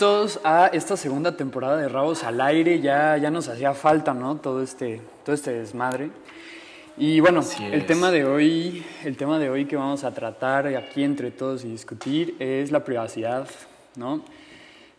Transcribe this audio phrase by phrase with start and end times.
[0.00, 2.80] Todos a esta segunda temporada de Rabos al Aire.
[2.80, 4.36] Ya, ya nos hacía falta, ¿no?
[4.36, 6.08] Todo este, todo este desmadre.
[6.96, 11.04] Y bueno, el tema, de hoy, el tema de hoy que vamos a tratar aquí
[11.04, 13.46] entre todos y discutir es la privacidad,
[13.96, 14.24] ¿no?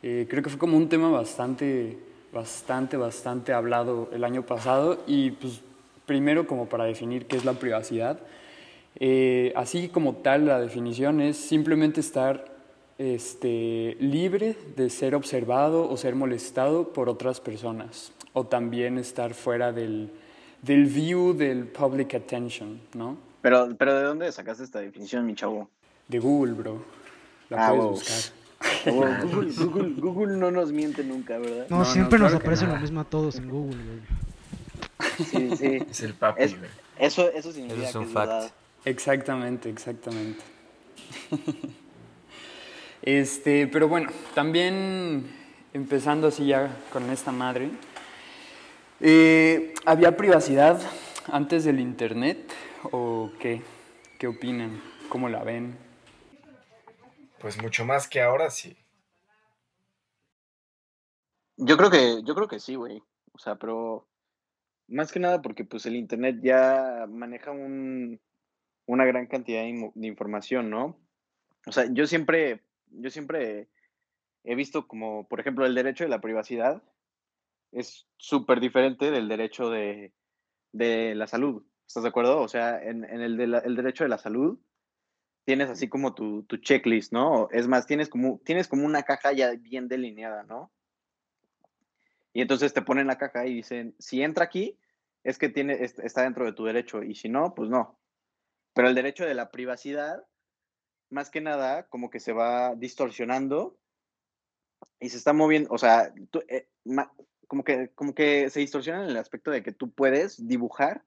[0.04, 1.98] Eh, creo que fue como un tema bastante,
[2.32, 5.62] bastante, bastante hablado el año pasado y pues
[6.06, 8.20] primero como para definir qué es la privacidad.
[9.00, 12.51] Eh, así como tal, la definición es simplemente estar
[12.98, 19.72] este, libre de ser observado o ser molestado por otras personas, o también estar fuera
[19.72, 20.12] del,
[20.62, 23.18] del view del public attention, ¿no?
[23.42, 25.70] Pero, pero ¿de dónde sacaste esta definición, mi chavo?
[26.08, 26.84] De Google, bro.
[27.50, 28.42] La ah, puedes buscar.
[28.86, 31.66] Google, Google, Google, no nos miente nunca, ¿verdad?
[31.70, 35.26] No, siempre nos aparece lo mismo a todos en Google, güey.
[35.26, 35.86] Sí, sí.
[35.90, 36.70] Es el papi, güey.
[37.00, 38.54] Eso, eso significa eso es un que fact.
[38.86, 40.44] Exactamente, exactamente.
[43.02, 45.30] este, pero bueno, también
[45.74, 47.70] empezando así ya con esta madre,
[49.00, 50.82] eh, ¿había privacidad
[51.32, 52.54] antes del Internet
[52.92, 53.62] o qué?
[54.20, 54.82] ¿Qué opinan?
[55.10, 55.78] ¿Cómo la ven?
[57.40, 58.78] Pues mucho más que ahora sí.
[61.58, 63.02] Yo creo que, yo creo que sí, güey.
[63.34, 64.08] O sea, pero
[64.88, 68.20] más que nada porque pues el internet ya maneja un,
[68.86, 71.00] una gran cantidad de, información, ¿no?
[71.66, 72.62] O sea, yo siempre,
[72.92, 73.70] yo siempre
[74.44, 76.84] he visto como, por ejemplo, el derecho de la privacidad
[77.72, 80.14] es súper diferente del derecho de,
[80.74, 81.64] la salud.
[81.88, 82.42] ¿Estás de acuerdo?
[82.42, 84.60] O sea, en, el, el, derecho de la salud
[85.44, 87.50] tienes así como tu, tu, checklist, ¿no?
[87.52, 90.72] Es más, tienes como, tienes como una caja ya bien delineada, ¿no?
[92.34, 94.78] Y entonces te ponen la caja y dicen, si entra aquí,
[95.24, 98.00] es que tiene, está dentro de tu derecho, y si no, pues no.
[98.74, 100.24] Pero el derecho de la privacidad,
[101.12, 103.78] más que nada, como que se va distorsionando
[105.00, 106.14] y se está moviendo, o sea,
[106.48, 106.68] eh,
[107.48, 111.04] como, que, como que se distorsiona en el aspecto de que tú puedes dibujar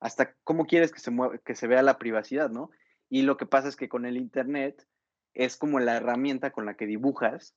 [0.00, 1.10] hasta cómo quieres que se,
[1.44, 2.70] que se vea la privacidad, ¿no?
[3.08, 4.86] Y lo que pasa es que con el Internet
[5.34, 7.56] es como la herramienta con la que dibujas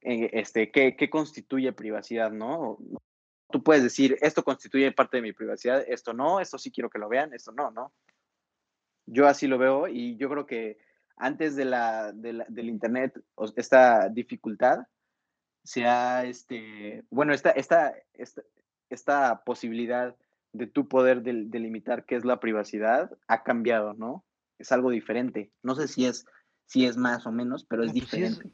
[0.00, 2.78] eh, este, qué constituye privacidad, ¿no?
[3.50, 6.98] Tú puedes decir, esto constituye parte de mi privacidad, esto no, esto sí quiero que
[6.98, 7.92] lo vean, esto no, ¿no?
[9.06, 10.78] Yo así lo veo y yo creo que
[11.16, 13.20] antes de la, del Internet,
[13.56, 14.86] esta dificultad,
[15.62, 18.42] se ha, este, bueno, esta, esta, esta,
[18.90, 20.14] esta posibilidad
[20.52, 24.24] de tu poder delimitar qué es la privacidad ha cambiado, ¿no?
[24.58, 25.50] Es algo diferente.
[25.62, 26.26] No sé si es,
[26.66, 28.50] si es más o menos, pero es pues diferente.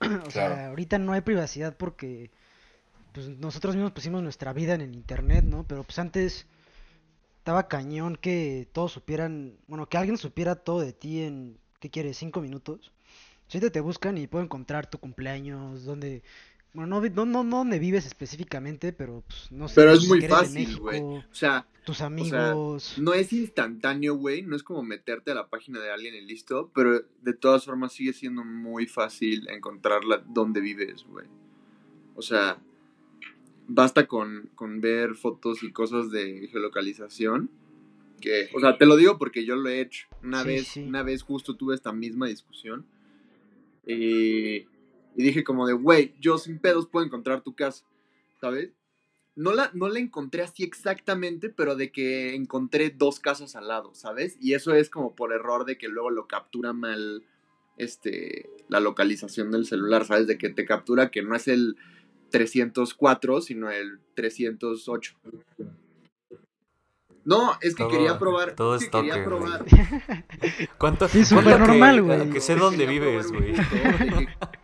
[0.26, 2.30] o sea, ahorita no hay privacidad porque
[3.12, 5.64] pues, nosotros mismos pusimos nuestra vida en el Internet, ¿no?
[5.64, 6.46] Pero pues antes
[7.46, 12.16] estaba cañón que todos supieran, bueno, que alguien supiera todo de ti en, ¿qué quieres?
[12.16, 12.90] ¿Cinco minutos?
[13.46, 16.24] Si te, te buscan y puedo encontrar tu cumpleaños, donde,
[16.72, 19.76] bueno, no, no, no, donde vives específicamente, pero pues, no sé.
[19.76, 21.00] Pero es muy fácil, güey.
[21.00, 22.94] O sea, tus amigos.
[22.98, 26.72] no es instantáneo, güey, no es como meterte a la página de alguien y listo,
[26.74, 31.28] pero de todas formas sigue siendo muy fácil encontrarla donde vives, güey.
[32.16, 32.58] O sea,
[33.68, 34.50] basta con,
[34.80, 37.50] ver fotos y cosas de geolocalización.
[38.20, 40.06] Que, o sea, te lo digo porque yo lo he hecho.
[40.22, 42.86] Una vez, una vez justo tuve esta misma discusión.
[43.86, 44.66] y
[45.14, 47.84] dije como de, güey, yo sin pedos puedo encontrar tu casa,
[48.40, 48.70] ¿sabes?
[49.34, 53.94] No la, no la encontré así exactamente, pero de que encontré dos casas al lado,
[53.94, 54.38] ¿sabes?
[54.40, 57.22] Y eso es como por error de que luego lo captura mal
[57.76, 60.26] este, la localización del celular, ¿sabes?
[60.26, 61.76] De que te captura que no es el
[62.30, 65.16] 304, sino el 308.
[67.26, 68.54] No, es que quería probar.
[68.54, 69.64] Todo es, quería probar.
[70.78, 72.30] ¿Cuánto, sí, súper normal, güey.
[72.30, 73.52] Que, sé dónde vives, güey.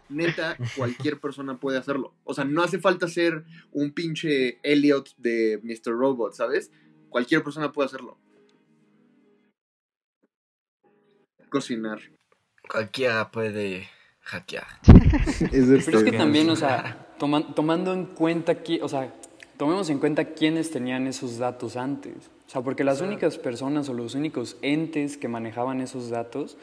[0.08, 2.14] Neta, cualquier persona puede hacerlo.
[2.22, 5.92] O sea, no hace falta ser un pinche Elliot de Mr.
[5.92, 6.70] Robot, ¿sabes?
[7.08, 8.16] Cualquier persona puede hacerlo.
[11.48, 12.00] Cocinar.
[12.68, 13.88] Cualquiera puede
[14.20, 14.66] hackear.
[15.50, 17.11] Pero es que también, o sea,
[17.54, 19.12] tomando en cuenta que, o sea,
[19.56, 22.30] tomemos en cuenta quiénes tenían esos datos antes.
[22.46, 26.56] O sea, porque las únicas personas o los únicos entes que manejaban esos datos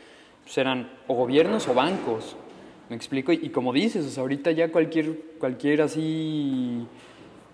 [0.43, 2.35] pues eran o gobiernos o bancos.
[2.89, 3.31] ¿Me explico?
[3.31, 6.87] Y, como dices, o sea, ahorita ya cualquier, cualquier así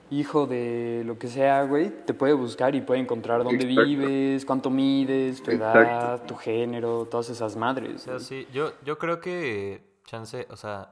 [0.09, 4.69] hijo de lo que sea, güey, te puede buscar y puede encontrar dónde vives, cuánto
[4.69, 7.95] mides, tu edad, tu género, todas esas madres.
[7.95, 10.89] O sea, sí, yo, yo creo que chance, o sea,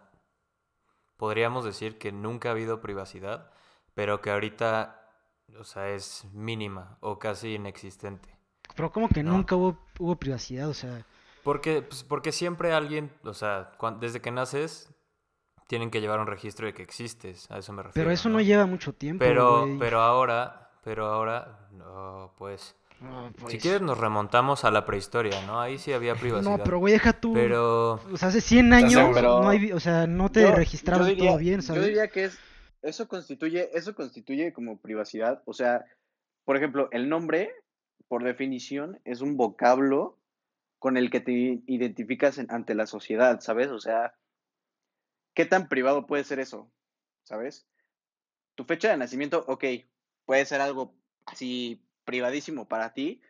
[1.17, 3.51] podríamos decir que nunca ha habido privacidad,
[3.93, 5.09] pero que ahorita,
[5.59, 8.29] o sea, es mínima o casi inexistente.
[8.75, 11.05] Pero como que nunca hubo, hubo privacidad, o sea...
[11.43, 14.89] Porque, pues, porque siempre alguien, o sea, desde que naces,
[15.67, 18.05] tienen que llevar un registro de que existes, a eso me refiero.
[18.05, 19.23] Pero eso no, lleva mucho tiempo.
[19.25, 23.61] Pero, pero ahora, pero ahora, no, pues, Si pues.
[23.61, 25.59] quieres nos remontamos a la prehistoria, ¿no?
[25.59, 26.57] Ahí sí había privacidad.
[26.57, 27.33] No, pero güey, deja tú.
[27.33, 31.29] Pero, O sea, hace 100 años no hay, o sea, no te Yo- yo diría-
[31.29, 31.85] todo bien, Yo ¿sabes?
[31.85, 32.39] diría que es,
[32.81, 35.41] eso constituye, eso constituye como privacidad.
[35.45, 35.85] O sea,
[36.45, 37.51] por ejemplo, el nombre,
[38.07, 40.17] por definición, es un vocablo
[40.79, 43.69] con el que te identificas en- ante la sociedad, ¿sabes?
[43.69, 44.15] O sea,
[45.33, 46.69] ¿qué tan privado puede ser eso?
[47.23, 47.65] ¿Sabes?
[48.55, 49.63] Tu fecha de nacimiento, ok,
[50.25, 50.93] puede ser algo
[51.25, 53.21] así privadísimo para ti,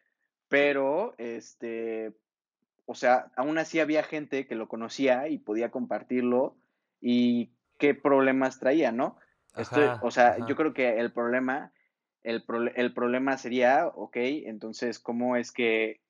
[0.49, 2.15] pero este,
[2.85, 6.57] o sea, aún así había gente que lo conocía y podía compartirlo
[7.01, 9.17] y qué problemas traía, ¿no?
[9.53, 10.47] Ajá, o sea, ajá.
[10.47, 11.73] yo creo que el problema,
[12.23, 12.43] el,
[12.75, 16.01] el problema sería, ok, entonces, ¿cómo es que,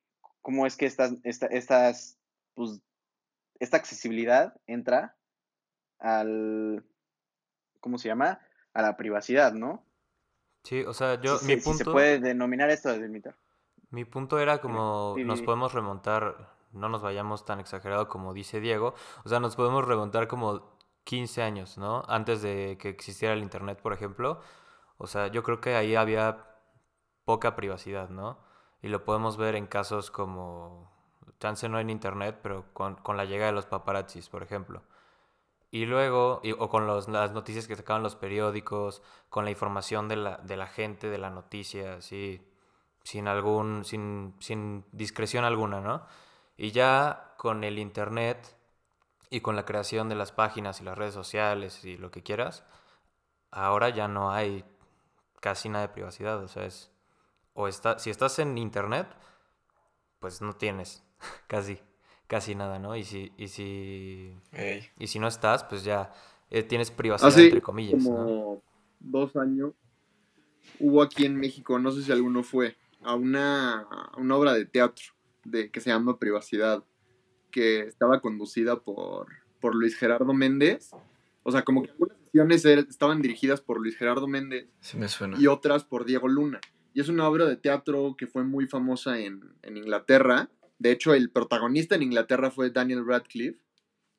[0.42, 2.20] cómo es que estas, esta- estas,
[2.56, 2.82] pues,
[3.60, 5.18] esta accesibilidad entra
[6.00, 6.86] al,
[7.80, 8.40] ¿cómo se llama?
[8.74, 9.86] A la privacidad, ¿no?
[10.64, 11.84] Sí, o sea, yo, si, mi punto...
[11.84, 13.36] se puede denominar esto de delimitar.
[13.90, 18.96] Mi punto era como nos podemos remontar, no nos vayamos tan exagerado como dice Diego,
[19.24, 20.74] o sea, nos podemos remontar como
[21.04, 22.04] 15 años, ¿no?
[22.08, 24.42] Antes de que existiera el Internet, por ejemplo.
[24.98, 26.46] O sea, yo creo que ahí había
[27.26, 28.40] poca privacidad, ¿no?
[28.82, 30.92] Y lo podemos ver en casos como,
[31.40, 34.84] chance no en Internet, pero con, con la llegada de los paparazzis, por ejemplo.
[35.74, 40.18] Y luego, o con los- las noticias que sacaban los periódicos, con la información de
[40.18, 42.42] la, de la gente, de la noticia, así,
[43.04, 46.06] sin algún, sin, sin discreción alguna, ¿no?
[46.58, 48.56] Y ya con el internet
[49.32, 52.64] y con la creación de las páginas y las redes sociales y lo que quieras,
[53.52, 54.66] ahora ya no hay
[55.42, 56.92] casi nada de privacidad, o sea, es,
[57.54, 59.08] o está, si estás en internet,
[60.20, 61.04] pues no tienes
[61.48, 61.80] casi,
[62.28, 62.96] casi nada, ¿no?
[62.96, 64.84] Y si, y si, Ey.
[65.00, 66.12] y si no estás, pues ya
[66.50, 68.10] eh, tienes privacidad Hace entre comillas, ¿no?
[68.10, 68.64] como
[69.00, 69.74] dos años
[70.80, 74.66] hubo aquí en México, no sé si alguno fue, a una, a una obra de
[74.66, 75.06] teatro
[75.44, 76.84] de, que se llama Privacidad,
[77.52, 79.28] que estaba conducida por,
[79.60, 80.92] por Luis Gerardo Méndez.
[81.44, 85.10] O sea, como que algunas sesiones er- estaban dirigidas por Luis Gerardo Méndez Sí me
[85.10, 85.38] suena.
[85.40, 86.62] y otras por Diego Luna.
[86.94, 90.50] Y es una obra de teatro que fue muy famosa en, en Inglaterra.
[90.84, 93.58] De hecho, el protagonista en Inglaterra fue Daniel Radcliffe.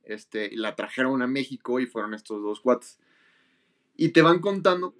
[0.02, 2.98] Este, y la trajeron a México y fueron estos dos cuates.
[3.96, 4.94] Y te van contando.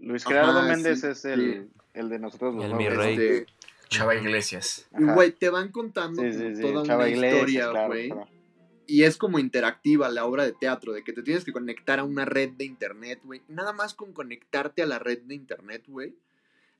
[0.00, 3.14] Luis Ajá, Gerardo Méndez sí, es el, el de nosotros los El mi rey.
[3.14, 3.46] este,
[3.88, 4.88] Chava Iglesias.
[4.92, 5.14] Ajá.
[5.14, 8.08] güey, te van contando Sí, como sí, sí, toda Chava una Iglesias, historia, claro, güey.
[8.10, 8.28] claro.
[8.86, 12.04] Y es como interactiva la obra de teatro, de que te tienes que conectar a
[12.04, 13.40] una red de internet, güey.
[13.46, 16.16] Nada más con conectarte a la red de internet, güey.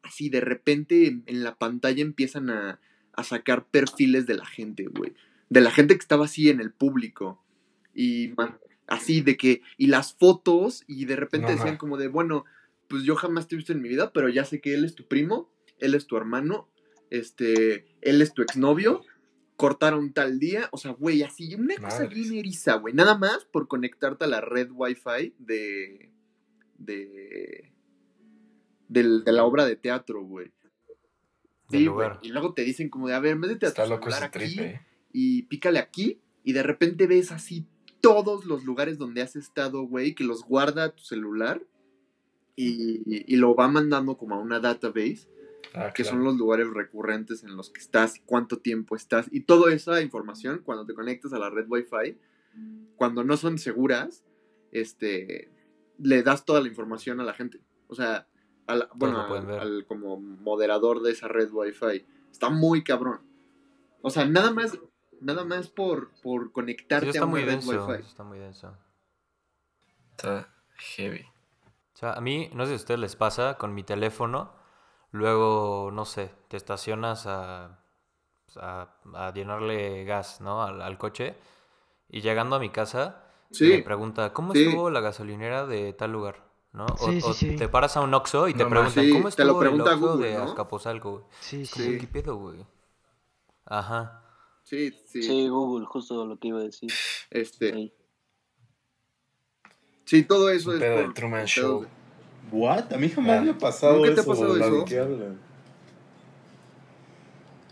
[0.03, 2.81] Así de repente en, en la pantalla empiezan a,
[3.13, 5.15] a sacar perfiles de la gente, güey.
[5.49, 7.43] De la gente que estaba así en el público.
[7.95, 12.09] Y man, así de que, y las fotos, y de repente No, decían como de,
[12.09, 12.45] bueno,
[12.89, 14.95] pues yo jamás te he visto en mi vida, pero ya sé que él es
[14.95, 16.69] tu primo, él es tu hermano,
[17.11, 19.03] este, él es tu exnovio,
[19.57, 23.69] cortaron tal día, o sea, güey, así, una cosa bien eriza, güey, nada más por
[23.69, 26.11] conectarte a la red Wi-Fi de,
[26.79, 27.73] de,
[28.91, 30.53] del- de la obra de teatro, güey.
[31.71, 34.39] Sí, güey, y luego te dicen como de, a ver, métete a tu celular aquí
[34.39, 34.81] trip, eh.
[35.13, 37.67] y pícale aquí y de repente ves así
[38.01, 41.63] todos los lugares donde has estado, güey, que los guarda tu celular
[42.57, 45.29] y, y lo va mandando como a una database,
[45.75, 46.17] Ah, que claro.
[46.17, 50.63] son los lugares recurrentes en los que estás, cuánto tiempo estás y toda esa información
[50.65, 52.17] cuando te conectas a la red Wi-Fi,
[52.97, 54.25] cuando no son seguras,
[54.73, 55.49] este,
[55.99, 57.61] le das toda la información a la gente.
[57.87, 58.27] O sea,
[58.67, 59.61] a la- bueno, al, ver.
[59.61, 62.07] al como moderador de esa red Wi-Fi.
[62.31, 63.21] Está muy cabrón.
[64.03, 64.79] O sea, nada más,
[65.21, 68.05] nada más por, por Sí, conectarte a está una muy red denso, Wi-Fi.
[68.07, 68.77] está muy denso.
[70.17, 71.27] Está heavy.
[71.95, 74.53] O sea, a mí, no sé si a ustedes les pasa, con mi teléfono,
[75.11, 77.85] luego, no sé, te estacionas a,
[78.57, 80.63] a, a llenarle gas, ¿no?
[80.63, 81.37] Al, al coche,
[82.09, 83.71] y llegando a mi casa, Sí.
[83.71, 84.65] me pregunta, ¿cómo sí.
[84.65, 86.50] estuvo la gasolinera de tal lugar?
[86.73, 86.87] ¿No?
[86.87, 87.57] O, Sí, sí, o sí.
[87.57, 89.11] te paras a un Oxxo y te No preguntan.
[89.11, 90.43] ¿cómo Sí, te lo estuvo el Oxxo Google, de ¿no?
[90.45, 91.11] Azcapotzalco?
[91.13, 91.25] güey?
[91.41, 91.99] Sí, Es como, sí.
[91.99, 92.65] ¿qué pedo, güey?
[93.67, 94.23] Ajá.
[94.63, 95.23] Sí, sí.
[95.23, 96.93] Sí, Google, justo lo que iba a decir.
[97.31, 97.93] Este, Sí.
[100.05, 101.83] sí, todo eso es pedo por, del Truman Show.
[101.83, 101.89] de-
[102.53, 102.93] ¿What?
[102.93, 103.43] A mí jamás Ah.
[103.43, 104.31] me ha pasado ¿Nunca te ha eso.
[104.31, 104.85] pasado la de eso?
[104.85, 105.41] qué hablan.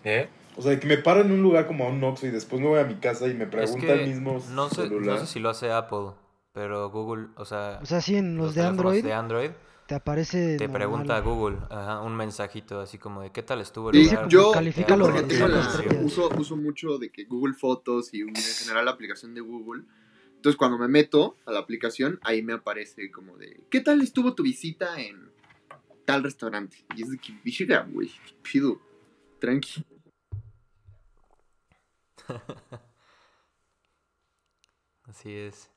[0.04, 0.28] ¿Eh?
[0.56, 2.66] O sea, que me paro en un lugar como a un Oxxo y después me
[2.68, 5.14] voy a mi casa y me Es pregunta que el mismo no sé, celular.
[5.14, 6.10] no sé si lo hace Apple,
[6.58, 9.04] pero Google, o sea, O sea, sí, en los, de teléfonos Android.
[9.04, 9.50] de Android,
[9.86, 10.56] te aparece.
[10.58, 10.72] Te normal.
[10.80, 14.28] pregunta Google, ajá, un mensajito así como de qué tal estuvo el Sí, lugar.
[14.28, 14.52] yo,
[14.96, 18.86] los- porque tengo los la- uso, uso mucho de que Google Fotos y en general
[18.86, 19.84] la aplicación de Google.
[20.34, 24.34] Entonces cuando me meto a la aplicación, ahí me aparece como de, ¿qué tal estuvo
[24.34, 25.30] tu visita en
[26.06, 26.76] tal restaurante?
[26.96, 28.10] Y es de que, virga, güey,
[28.42, 28.80] pido,
[29.38, 29.84] tranqui.
[35.04, 35.70] Así es.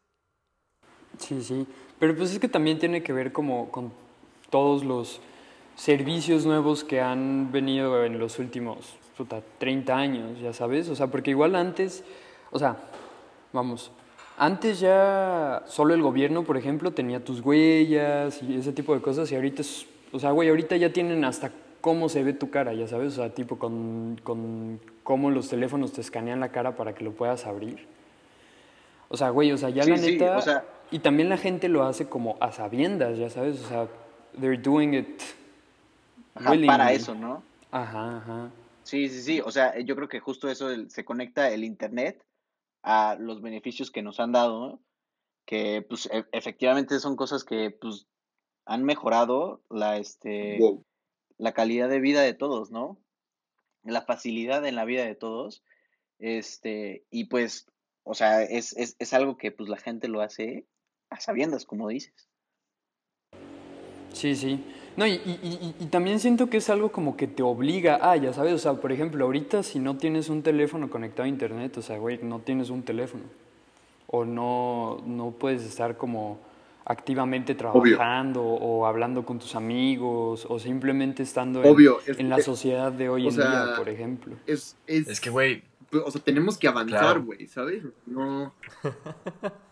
[1.21, 1.65] Sí, sí.
[1.99, 3.91] Pero pues es que también tiene que ver como con
[4.49, 5.21] todos los
[5.75, 10.89] servicios nuevos que han venido en los últimos puta, 30 años, ya sabes.
[10.89, 12.03] O sea, porque igual antes,
[12.51, 12.77] o sea,
[13.53, 13.91] vamos,
[14.37, 19.31] antes ya solo el gobierno, por ejemplo, tenía tus huellas y ese tipo de cosas
[19.31, 21.51] y ahorita, es, o sea, güey, ahorita ya tienen hasta
[21.81, 23.13] cómo se ve tu cara, ya sabes.
[23.13, 27.11] O sea, tipo con, con cómo los teléfonos te escanean la cara para que lo
[27.11, 27.85] puedas abrir.
[29.09, 30.37] O sea, güey, o sea, ya Sí, la sí, neta.
[30.37, 33.60] o sea- y también la gente lo hace como a sabiendas, ya sabes.
[33.63, 33.88] O sea,
[34.39, 35.21] they're doing it.
[36.36, 37.43] Ajá, para eso, ¿no?
[37.71, 38.51] Ajá, ajá.
[38.83, 39.41] Sí, sí, sí.
[39.41, 42.24] O sea, yo creo que justo eso se conecta el Internet
[42.83, 44.81] a los beneficios que nos han dado, ¿no?
[45.45, 48.07] que pues e- efectivamente son cosas que pues
[48.65, 50.86] han mejorado la, este, Wow.
[51.38, 53.01] la calidad de vida de todos, ¿no?
[53.83, 55.63] La facilidad en la vida de todos.
[56.19, 57.67] Este, y pues,
[58.03, 60.67] o sea, es, es, es algo que pues la gente lo hace
[61.12, 62.13] a sabiendas, como dices.
[64.13, 64.63] Sí, sí.
[64.98, 65.39] No, y, y-
[65.80, 68.58] y- y también siento que es algo como que te obliga a, ya sabes, o
[68.58, 72.20] sea, por ejemplo, ahorita si no tienes un teléfono conectado a internet, o sea, güey,
[72.22, 73.24] no tienes un teléfono.
[74.08, 76.39] O no, no puedes estar como
[76.84, 77.96] activamente Obvio.
[77.96, 82.91] trabajando o hablando con tus amigos o simplemente estando en, Obvio, es en la sociedad
[82.91, 84.36] de hoy en día, por ejemplo.
[84.46, 85.63] Es, es, Es que, güey,
[86.06, 87.24] o sea, tenemos que avanzar, Claro.
[87.24, 87.84] güey, ¿sabes?
[88.06, 88.53] No,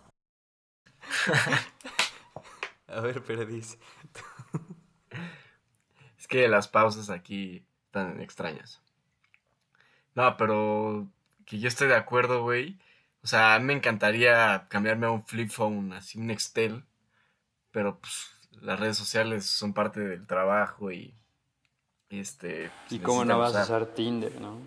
[2.88, 3.78] A ver, Perdiz.
[6.18, 8.82] es que las pausas aquí están extrañas.
[10.16, 11.08] No, pero
[11.46, 12.80] que yo estoy de acuerdo, güey.
[13.24, 16.84] O sea, a mí me encantaría cambiarme a un flip phone, así un Nextel.
[17.72, 21.14] Pero pues las redes sociales son parte del trabajo y
[22.10, 22.72] este.
[22.88, 23.86] pues, Y cómo no vas a usar.
[23.88, 24.58] Tinder, ¿no?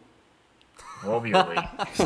[1.04, 1.58] Obvio, güey.
[1.96, 2.00] Pues.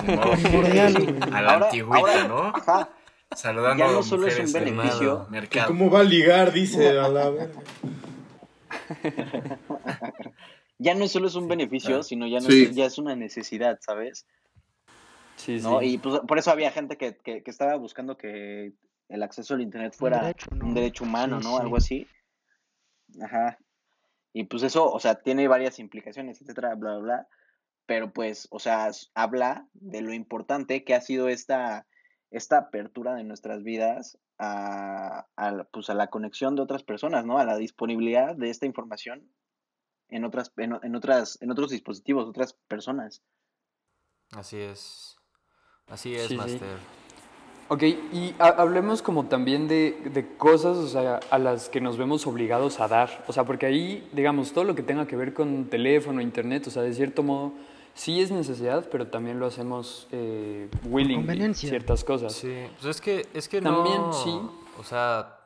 [1.32, 2.42] A la Ahora- antigüita, ahora- ¿no?
[2.56, 2.88] Ajá.
[3.36, 5.26] Saludando Ya no a solo es un beneficio.
[5.30, 5.68] mercado.
[5.68, 6.52] ¿Cómo va a ligar?
[6.52, 7.62] Dice a la verga.
[10.78, 12.64] Ya no solo es un beneficio, sino ya, no Sí.
[12.64, 14.26] es, ya es una necesidad, ¿sabes?
[15.36, 15.80] Sí, ¿No?
[15.80, 15.86] sí.
[15.86, 18.74] Y pues, por eso había gente que, que, que estaba buscando que
[19.08, 20.66] el acceso al Internet fuera derecho, ¿no?
[20.66, 21.56] un derecho humano, Sí, ¿no?
[21.56, 21.62] sí.
[21.62, 22.06] Algo así.
[23.22, 23.58] Ajá.
[24.34, 27.28] Y pues eso, o sea, tiene varias implicaciones, etcétera, bla, bla, bla.
[27.86, 31.86] Pero pues, o sea, habla de lo importante que ha sido esta,
[32.36, 37.24] esta apertura de nuestras vidas a, a la- pues, a la conexión de otras personas,
[37.24, 37.38] ¿no?
[37.38, 39.30] A la disponibilidad de esta información
[40.08, 43.22] en otras, en, en otras, en otros dispositivos, otras personas.
[44.32, 45.16] Así es.
[45.88, 46.36] Así es, Sí, sí.
[46.36, 46.78] Master.
[47.68, 51.96] Ok, y ha- hablemos como también de, de cosas, o sea, a las que nos
[51.96, 53.24] vemos obligados a dar.
[53.26, 56.70] O sea, porque ahí, digamos, todo lo que tenga que ver con teléfono, internet, o
[56.70, 57.52] sea, de cierto modo,
[57.96, 61.68] sí es necesidad, pero también lo hacemos eh, conveniencia.
[61.68, 62.32] ciertas cosas.
[62.34, 64.40] Sí, pues es que, es que También, no, sí.
[64.78, 65.40] o sea,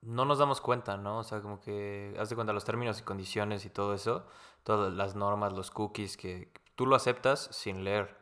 [0.00, 1.18] no nos damos cuenta, ¿no?
[1.18, 4.24] O sea, como que, haz de cuenta los términos y condiciones y todo eso,
[4.62, 8.16] todas las normas, los cookies, que tú lo aceptas sin leer,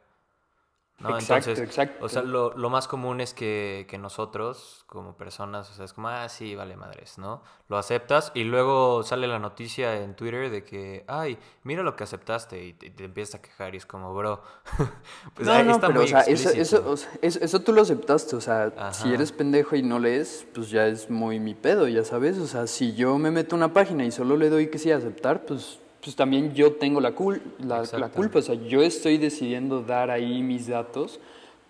[1.01, 1.11] ¿no?
[1.11, 2.05] Exacto, Entonces, exacto.
[2.05, 5.93] o sea, lo, lo más común es que, que nosotros, como personas, o sea, es
[5.93, 7.43] como, ah, sí, vale madres, ¿no?
[7.69, 12.05] Lo aceptas y luego sale la noticia en Twitter de que, ay, mira lo que
[12.05, 14.43] aceptaste y te, te empiezas a quejar y es como, bro,
[15.35, 17.61] pues no, ahí no, está pero muy o sea, eso, eso, o sea, eso, eso
[17.61, 21.41] tú lo aceptaste, o sea, si eres pendejo y no lees, pues ya es muy
[21.41, 24.37] mi pedo, ya sabes, o sea, si yo me meto a una página y solo
[24.37, 28.43] le doy que sí aceptar, pues, pues también yo tengo la, cul la, culpa, o
[28.43, 31.19] sea, yo estoy decidiendo dar ahí mis datos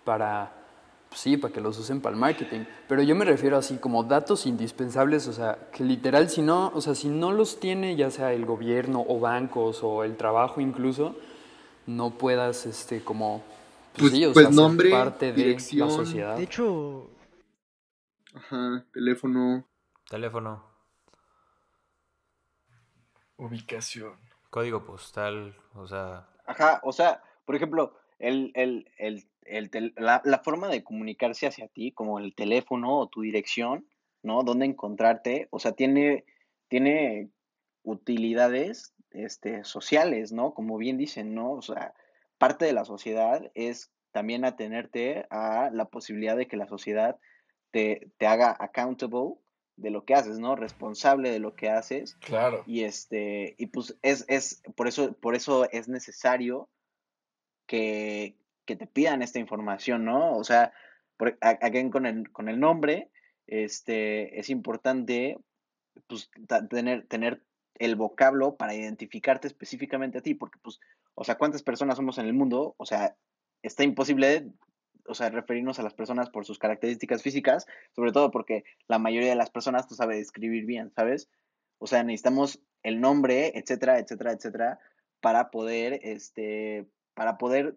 [0.03, 0.51] para,
[1.07, 4.03] pues sí, para que los usen para el marketing, pero yo me refiero así como
[4.03, 8.11] datos indispensables, o sea, que literal si no, o sea, si no los tiene ya
[8.11, 11.15] sea el gobierno o bancos o el trabajo incluso,
[11.87, 13.41] no puedas, este, como,
[13.93, 15.87] pues, Pues- sí, o pues sea, ser nombre, parte de dirección.
[15.87, 16.35] la sociedad.
[16.35, 17.09] De hecho,
[18.33, 19.65] Ajá, teléfono.
[20.09, 20.61] Teléfono,
[23.37, 24.17] Ubicación.
[24.49, 30.21] código postal, o sea, Ajá, o sea, por ejemplo, el, el, el, el tel- la,
[30.23, 33.87] la forma de comunicarse hacia ti, como el teléfono o tu dirección,
[34.23, 34.43] ¿no?
[34.43, 36.23] Dónde encontrarte, o sea, tiene,
[36.67, 37.29] tiene
[37.83, 40.53] utilidades este, sociales, ¿no?
[40.53, 41.51] Como bien dicen, ¿no?
[41.51, 41.93] O sea,
[42.37, 47.17] parte de la sociedad es también atenerte a la posibilidad de que la sociedad
[47.71, 49.35] te, te haga accountable
[49.77, 50.55] de lo que haces, ¿no?
[50.55, 52.15] Responsable de lo que haces.
[52.15, 52.63] Claro.
[52.65, 56.69] Y este, y pues es, es, por eso, por eso es necesario
[57.67, 60.37] que, que te pidan esta información, ¿no?
[60.37, 60.73] O sea,
[61.17, 63.09] por, again, con el, con el nombre,
[63.47, 65.37] este, es importante
[66.07, 66.29] pues,
[66.69, 67.43] tener, tener
[67.75, 70.79] el vocablo para identificarte específicamente a ti, porque pues,
[71.13, 72.75] o sea, ¿cuántas personas somos en el mundo?
[72.77, 73.15] O sea,
[73.61, 74.47] está imposible
[75.07, 79.29] o sea, referirnos a las personas por sus características físicas, sobre todo porque la mayoría
[79.29, 81.29] de las personas no sabe escribir bien, ¿sabes?
[81.77, 84.79] O sea, necesitamos el nombre, etcétera, etcétera, etcétera,
[85.21, 87.75] para poder, este, para poder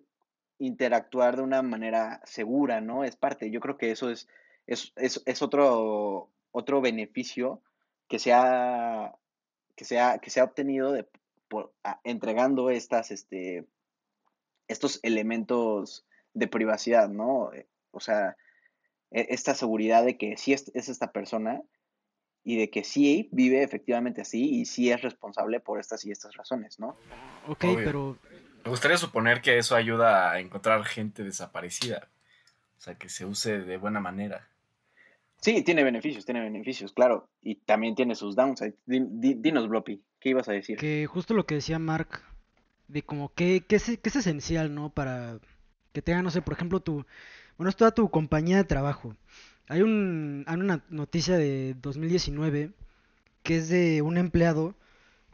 [0.59, 3.05] interactuar de una manera segura, ¿no?
[3.05, 4.29] Es parte, yo creo que eso es,
[4.67, 7.63] es, es, es otro, otro beneficio
[8.09, 9.15] que se ha,
[9.77, 11.09] que se ha, que se ha obtenido de,
[11.49, 11.73] por,
[12.05, 13.67] entregando estas, este,
[14.67, 16.07] estos elementos
[16.39, 17.53] de privacidad, ¿no?
[17.53, 18.37] Eh, o sea,
[19.11, 21.63] e, esta seguridad de que sí es, esta persona
[22.45, 26.35] y de que sí vive efectivamente así y sí es responsable por estas y estas
[26.37, 26.97] razones, ¿no?
[27.47, 28.17] Ok, pero...
[28.65, 32.09] Me gustaría suponer que eso ayuda a encontrar gente desaparecida,
[32.79, 34.49] o sea, que se use de buena manera.
[35.41, 38.75] Sí, tiene beneficios, tiene beneficios, claro, y también tiene sus downsides.
[38.87, 40.77] Dinos, Bloppy, ¿qué ibas a decir?
[40.77, 42.23] Que justo lo que decía Mark,
[42.89, 44.91] de como que, que, es, que es esencial, ¿no?
[44.91, 45.39] Para
[45.93, 47.05] que tenga, no sé, por ejemplo, tu,
[47.57, 49.15] bueno, es toda tu compañía de trabajo.
[49.69, 52.73] Hay, un, hay una noticia de 2019
[53.43, 54.75] que es de un empleado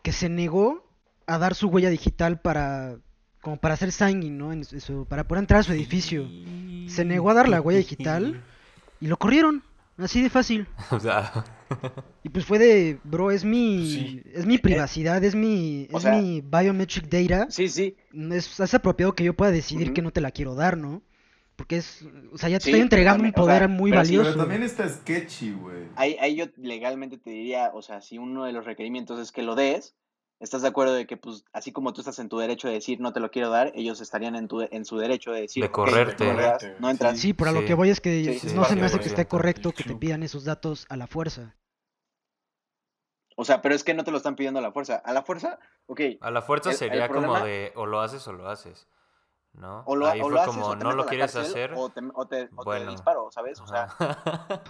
[0.03, 0.85] que se negó
[1.27, 2.97] a dar su huella digital para
[3.41, 4.53] como para hacer signing, ¿no?
[5.07, 6.27] Para poder entrar a su edificio.
[6.89, 8.43] Se negó a dar la huella digital
[9.01, 9.63] y lo corrieron.
[9.99, 10.67] Así de fácil.
[10.91, 11.45] O sea...
[12.23, 17.09] Y pues fue de, bro, es mi, es mi privacidad, es mi, es mi biometric
[17.09, 17.51] data.
[17.51, 17.97] Sí, sí.
[18.33, 21.03] Es, es apropiado que yo pueda decidir que no te la quiero dar, ¿no?
[21.57, 24.31] Porque es, o sea, ya te estoy entregando un poder muy valioso.
[24.31, 25.85] pero también está sketchy, güey.
[25.95, 29.43] Ahí, ahí yo legalmente te diría, o sea, si uno de los requerimientos es que
[29.43, 29.95] lo des,
[30.41, 33.01] ¿Estás de acuerdo de que, pues, así como tú estás en tu derecho de decir
[33.01, 35.71] no te lo quiero dar, ellos estarían en, tu, en su derecho de decir de
[35.71, 36.27] correrte.
[36.81, 37.19] no entras?
[37.19, 39.73] Sí, pero a lo que voy es que no se me hace que esté correcto
[39.73, 41.57] que te pidan esos datos a la fuerza.
[43.37, 44.97] O sea, pero es que no te lo están pidiendo a la fuerza.
[45.05, 46.01] A la fuerza, ok.
[46.21, 48.87] A la fuerza sería como de o lo haces o lo haces.
[49.55, 49.85] ¿no?
[49.87, 51.73] O lo, Ahí fue como, no lo quieres hacer.
[51.77, 53.61] O te, o te, o te disparo, ¿sabes?
[53.61, 53.89] O sea,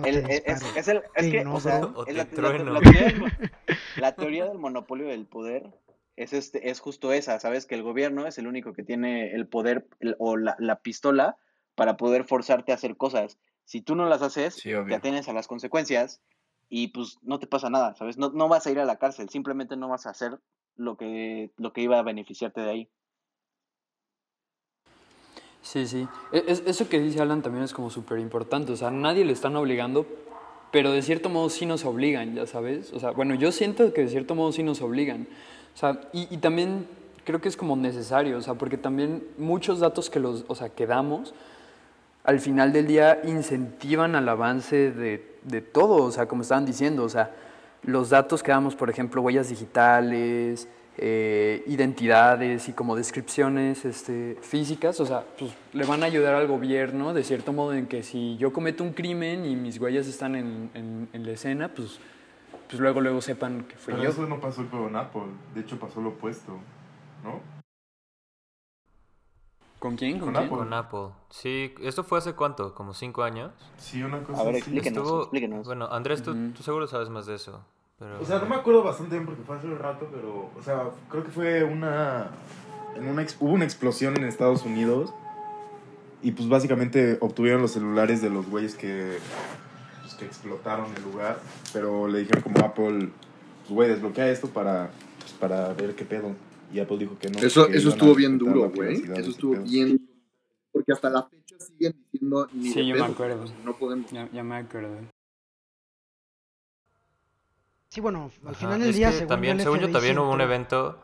[0.05, 2.73] el, es, es, el, es que, o sea, la, la, teoría del,
[3.97, 5.71] la, teoría del, monopolio del poder
[6.17, 7.67] es, este, es justo esa, ¿sabes?
[7.67, 9.87] Que el gobierno es el único que tiene el poder
[10.19, 11.37] o la, la pistola
[11.75, 13.39] para poder forzarte a hacer cosas.
[13.65, 16.21] Si tú no las haces, te atenes a las consecuencias
[16.69, 18.19] y pues no te pasa nada, ¿sabes?
[18.19, 20.39] No, no vas a ir a la cárcel, simplemente no vas a hacer
[20.77, 22.89] lo que, lo que iba a beneficiarte de ahí.
[25.63, 26.07] Sí, sí.
[26.33, 28.73] E, es, eso que dice Alan también es como súper importante.
[28.73, 30.07] O sea, nadie le están obligando,
[30.71, 32.93] pero de cierto modo sí nos obligan, ya sabes.
[32.93, 35.27] O sea, bueno, yo siento que de cierto modo sí nos obligan.
[35.75, 36.87] O sea, y, y también
[37.25, 40.69] creo que es como necesario, o sea, porque también muchos datos que, los, o sea,
[40.69, 41.35] que damos,
[42.25, 47.05] al final del día incentivan al avance de, de todo, o sea, como estaban diciendo,
[47.05, 47.35] o sea,
[47.83, 55.01] los datos que damos, por ejemplo, huellas digitales, eh, identidades y como descripciones este, físicas,
[55.01, 58.37] o sea, pues le van a ayudar al gobierno de cierto modo en que si
[58.37, 60.71] yo cometo un crimen y mis huellas están en,
[61.13, 61.99] en, la escena, pues,
[62.69, 64.11] pues luego luego sepan que fue Pero yo.
[64.11, 66.53] eso no pasó con Apple, de hecho pasó lo opuesto,
[67.23, 67.54] ¿no?
[69.85, 70.19] ¿Con quién?
[70.19, 70.49] ¿Con, Apple.
[70.49, 71.09] Con Apple.
[71.29, 72.75] Sí, ¿esto fue hace cuánto?
[72.75, 73.53] ¿Como cinco años?
[73.77, 75.67] Sí, una cosa A ver, explíquenos, explíquenos.
[75.67, 77.61] Bueno, Andrés, tú, tú seguro sabes más de eso.
[78.19, 80.85] O sea, no me acuerdo bastante bien porque fue hace un rato, pero, o sea,
[81.11, 82.31] creo que fue una,
[82.97, 85.13] en una hubo una explosión en Estados Unidos
[86.23, 89.19] y pues básicamente obtuvieron los celulares de los güeyes que,
[90.01, 91.41] pues, que explotaron el lugar,
[91.75, 93.11] pero le dijeron como Apple,
[93.61, 96.31] pues güey, desbloquea esto para, pues, para ver qué pedo.
[96.73, 97.39] Y Apple dijo que no.
[97.39, 99.03] Eso, eso estuvo bien duro, güey.
[99.17, 100.09] Eso estuvo bien.
[100.73, 102.49] Porque hasta la fecha siguen diciendo.
[102.53, 103.45] Ni sí, yo me acuerdo.
[103.65, 104.11] No podemos.
[104.11, 104.99] Ya, ya me acuerdo.
[107.95, 110.99] Sí, bueno, al final del día, según también, según yo, también hubo un evento,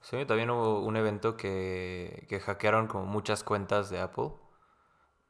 [0.00, 4.32] según yo, también hubo un evento que, que hackearon como muchas cuentas de Apple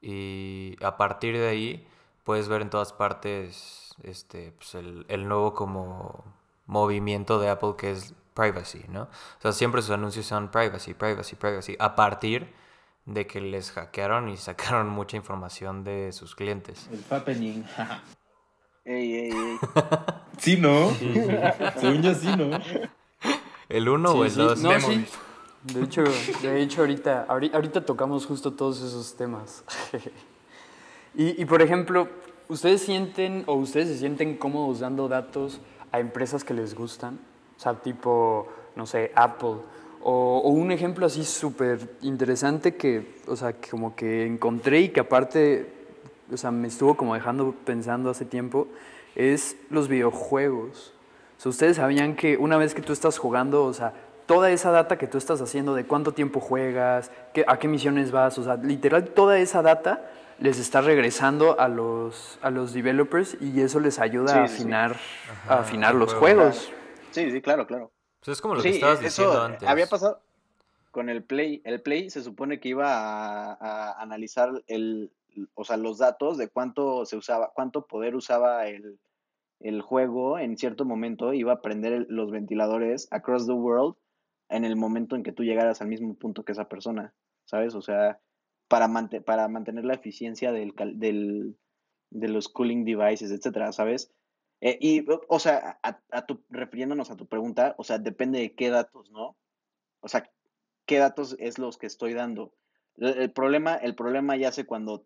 [0.01, 1.87] y a partir de ahí
[2.23, 6.23] puedes ver en todas partes este, pues el, el nuevo como
[6.65, 9.03] movimiento de Apple que es privacy, ¿no?
[9.03, 12.47] O sea, siempre sus anuncios son privacy, privacy, privacy, a partir
[13.05, 16.87] de que les hackearon y sacaron mucha información de sus clientes.
[16.91, 17.63] El happening.
[18.85, 19.57] ey, ey, ey.
[20.37, 20.91] Sí, ¿no?
[21.79, 22.59] Según yo sí, ¿no?
[23.69, 24.61] ¿El 1 o el 2?
[24.61, 25.03] No, sí.
[25.63, 26.03] De hecho,
[26.43, 29.63] de hecho ahorita, ahorita tocamos justo todos esos temas.
[31.15, 32.07] y, y, por ejemplo,
[32.49, 35.59] ¿ustedes sienten o ustedes se sienten cómodos dando datos
[35.91, 37.19] a empresas que les gustan?
[37.57, 39.55] O sea, tipo, no sé, Apple.
[40.03, 44.89] O, o un ejemplo así súper interesante que, o sea, que como que encontré y
[44.89, 45.69] que aparte,
[46.31, 48.67] o sea, me estuvo como dejando pensando hace tiempo,
[49.15, 50.93] es los videojuegos.
[51.37, 53.93] O sea, ustedes sabían que una vez que tú estás jugando, o sea,
[54.27, 58.11] toda esa data que tú estás haciendo de cuánto tiempo juegas, qué, a qué misiones
[58.11, 63.37] vas, o sea, literal toda esa data les está regresando a los, a los developers
[63.41, 64.61] y eso les ayuda Sí, a sí, sí.
[64.61, 64.91] afinar,
[65.45, 66.41] Ajá, a afinar los juego.
[66.43, 66.71] juegos.
[67.17, 67.91] Sí, sí, claro, claro.
[68.19, 69.67] Pues es como lo Sí, que estabas diciendo antes.
[69.67, 70.21] había pasado
[70.91, 71.61] con el Play.
[71.65, 75.11] El Play se supone que iba a, a analizar el,
[75.55, 78.99] o sea, los datos de cuánto se usaba, cuánto poder usaba el,
[79.59, 83.95] el juego en cierto momento, iba a prender el- los ventiladores across the world
[84.49, 87.13] en el momento en que tú llegaras al mismo punto que esa persona,
[87.45, 87.73] ¿sabes?
[87.75, 88.19] O sea,
[88.67, 91.55] para, mante- para mantener la eficiencia del, del,
[92.11, 94.11] de los cooling devices, etcétera, ¿sabes?
[94.61, 98.55] Eh, y, o- sea, a, a tu, refiriéndonos a tu pregunta, o sea, depende de
[98.55, 99.37] qué datos, ¿no?
[100.01, 100.29] O sea,
[100.85, 102.53] qué datos es los que estoy dando.
[102.97, 105.05] El, problema, el problema ya sé cuando,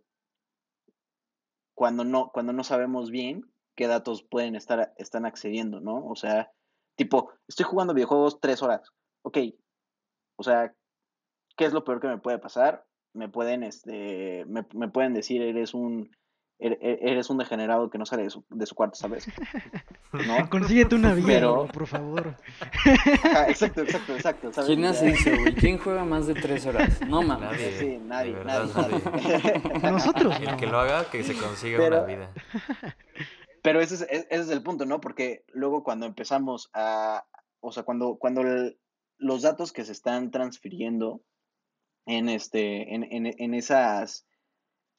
[1.73, 6.05] cuando no, cuando no sabemos bien qué datos pueden estar, están accediendo, ¿no?
[6.05, 6.51] O sea,
[6.95, 8.81] tipo, estoy jugando videojuegos tres horas.
[9.23, 9.37] Ok.
[10.37, 10.73] O sea,
[11.57, 12.85] ¿qué es lo peor que me puede pasar?
[13.13, 16.11] Me pueden, este, me, me pueden decir, eres un,
[16.63, 19.27] eres un degenerado que no sale de su, de su cuarto, ¿sabes?
[20.13, 20.49] ¿No?
[20.49, 22.35] Consíguete una vida, Pero- por favor.
[23.23, 24.53] Ajá, exacto, exacto, exacto.
[24.53, 24.67] ¿sabes?
[24.67, 25.55] ¿Quién hace eso, güey?
[25.55, 27.01] ¿Quién juega más de tres horas?
[27.07, 27.51] No mames.
[27.51, 27.79] Nadie.
[27.79, 29.01] Sí, nadie, verdad, nadie,
[29.73, 29.91] nadie.
[29.91, 30.57] Nosotros El no.
[30.57, 32.31] que lo haga, que se consiga Pero- una vida.
[33.63, 34.99] Pero ese es, ese es el punto, ¿no?
[35.01, 37.25] Porque luego cuando empezamos a,
[37.59, 38.77] o sea, cuando, cuando el-
[39.17, 41.21] los datos que se están transfiriendo
[42.07, 44.25] en este, en, en, en esas,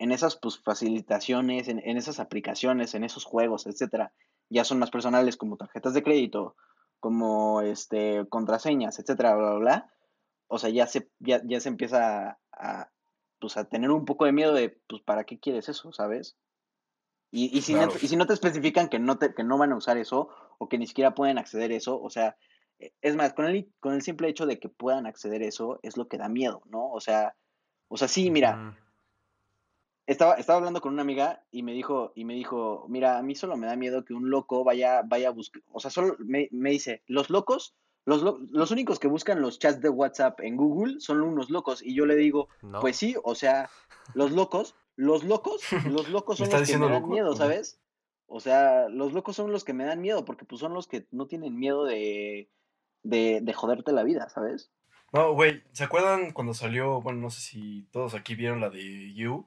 [0.02, 4.12] en esas pues, facilitaciones, en, en esas aplicaciones, en esos juegos, etcétera,
[4.50, 6.56] ya son más personales como tarjetas de crédito,
[6.98, 9.92] como este, contraseñas, etcétera, bla, bla, bla.
[10.48, 12.90] O sea, ya se, ya, ya se empieza a, a,
[13.38, 16.36] pues, a tener un poco de miedo de, pues, ¿para qué quieres eso, sabes?
[17.30, 17.94] Y, y, si no, Claro.
[18.02, 20.68] y si no te especifican que no, te, que no van a usar eso o
[20.68, 22.36] que ni siquiera pueden acceder a eso, o sea,
[22.80, 25.78] eh, es más, con el, con el simple hecho de que puedan acceder a eso
[25.84, 26.90] es lo que da miedo, ¿no?
[26.90, 27.36] O sea,
[27.86, 28.76] o sea, sí, mira.
[30.12, 33.34] Estaba, estaba hablando con una amiga y me dijo, y me dijo, mira, a mí
[33.34, 36.48] solo me da miedo que un loco vaya, vaya a buscar, o sea, solo me,
[36.52, 40.56] me dice, los locos, los, lo- los únicos que buscan los chats de WhatsApp en
[40.56, 41.82] Google son unos locos.
[41.82, 42.80] Y yo le digo, No.
[42.80, 43.70] pues sí, o sea,
[44.14, 47.12] los locos, los locos, los locos ¿Me son los que me dan loco?
[47.12, 47.36] miedo.
[47.36, 47.80] ¿sabes?
[48.26, 51.06] O sea, los locos son los que me dan miedo, porque pues son los que
[51.10, 52.50] no tienen miedo de,
[53.02, 54.72] de, de joderte la vida, ¿sabes?
[55.12, 57.02] No, güey, ¿se acuerdan cuando salió?
[57.02, 59.46] Bueno, no sé si todos aquí vieron la de You.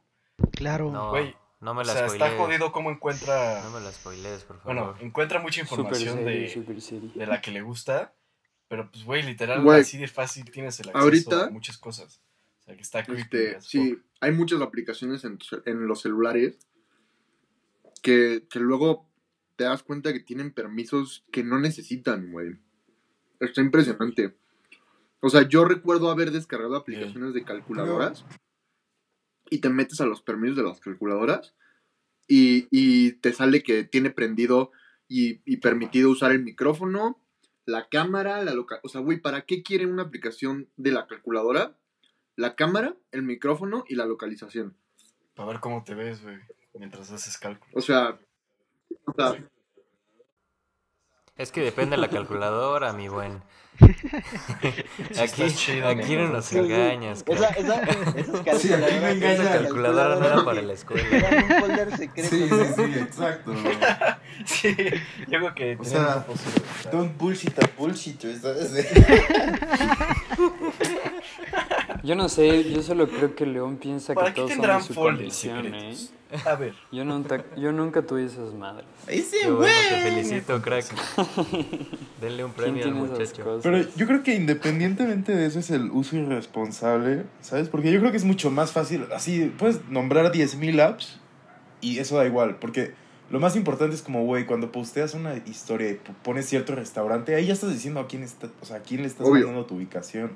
[0.52, 0.92] Claro.
[0.92, 2.30] No, Güey, no me O la sea, spoilees.
[2.32, 3.62] está jodido cómo encuentra.
[3.64, 4.76] No me la spoilees, por favor.
[4.76, 7.12] Bueno, encuentra mucha Super información serie, de, super serie.
[7.14, 8.14] de la que le gusta.
[8.68, 12.20] Pero pues, güey, literal, Güey, así de fácil tienes el acceso ahorita- a muchas cosas.
[12.62, 13.22] O sea, que está creepy.
[13.38, 16.58] Este, sí, hay muchas aplicaciones en los celulares
[18.02, 19.08] que, que luego
[19.56, 22.56] te das cuenta que tienen permisos que no necesitan, güey.
[23.40, 24.36] Está impresionante.
[25.22, 28.26] O sea, yo recuerdo haber descargado aplicaciones de calculadoras
[29.50, 31.56] y te metes a los permisos de las calculadoras
[32.28, 34.72] y, y te sale que tiene prendido
[35.08, 37.22] y, y permitido usar el micrófono,
[37.66, 38.80] la cámara, la loca...
[38.84, 41.78] O sea, güey, ¿para qué quieren una aplicación de la calculadora?
[42.36, 44.76] La cámara, el micrófono y la localización.
[45.36, 46.38] Para ver cómo te ves, güey,
[46.74, 47.72] mientras haces cálculo.
[47.76, 48.20] O sea,
[49.06, 49.50] o sea,
[51.38, 53.42] Es que depende de la calculadora, mi buen.
[55.22, 56.58] Aquí chido, aquí no nos sí.
[56.58, 57.26] engañas.
[57.28, 61.06] Esa, esa, esas Sí, aquí no esas Esa calculadora no era para la escuela.
[61.12, 62.30] eran un folder secreto.
[62.30, 63.54] Sí, sí, sí, exacto.
[64.46, 64.76] Sí,
[65.28, 65.78] yo creo que.
[65.80, 66.26] O sea,
[66.92, 68.72] un bullshit a bullshit, ¿sabes?
[72.06, 74.94] Yo no sé, yo solo creo que León piensa que ¿Para qué todos somos su
[74.94, 75.96] condición, ¿eh?
[76.46, 76.74] A ver.
[76.92, 78.86] Yo nunca, yo nunca tuve esas madres.
[79.08, 80.14] Ese Qué bueno, te güey.
[80.14, 80.86] felicito, crack.
[82.22, 83.44] Denle un ¿Quién premio al muchacho.
[83.44, 83.64] cosas?
[83.64, 87.70] Pero yo creo que independientemente de eso es el uso irresponsable, ¿sabes?
[87.70, 91.20] Porque yo creo que es mucho más fácil, así, puedes nombrar 10.000 apps
[91.82, 92.94] y eso da igual, porque
[93.30, 97.48] lo más importante es como, güey, cuando posteas una historia y pones cierto restaurante, ahí
[97.48, 99.46] ya estás diciendo a quién, está, o sea, a quién le estás Obvio.
[99.46, 100.32] mandando tu ubicación.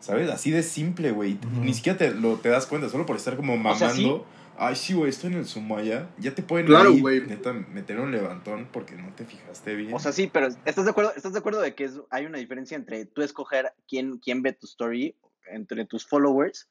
[0.00, 0.30] ¿Sabes?
[0.30, 1.38] Así de simple, güey.
[1.62, 3.78] Ni siquiera te, lo, te das cuenta, solo por estar como mamando.
[3.78, 4.22] sea, sí.
[4.62, 6.08] Ay, sí, güey, estoy en el Sumaya.
[6.18, 7.20] Ya te pueden Claro, ahí, güey.
[7.26, 9.94] neta, meter un levantón porque no te fijaste bien.
[9.94, 12.38] O sea, sí, pero ¿estás de acuerdo, estás de acuerdo de que es- hay una
[12.38, 15.14] diferencia entre tú escoger quién, quién ve tu story,
[15.50, 16.68] entre tus followers,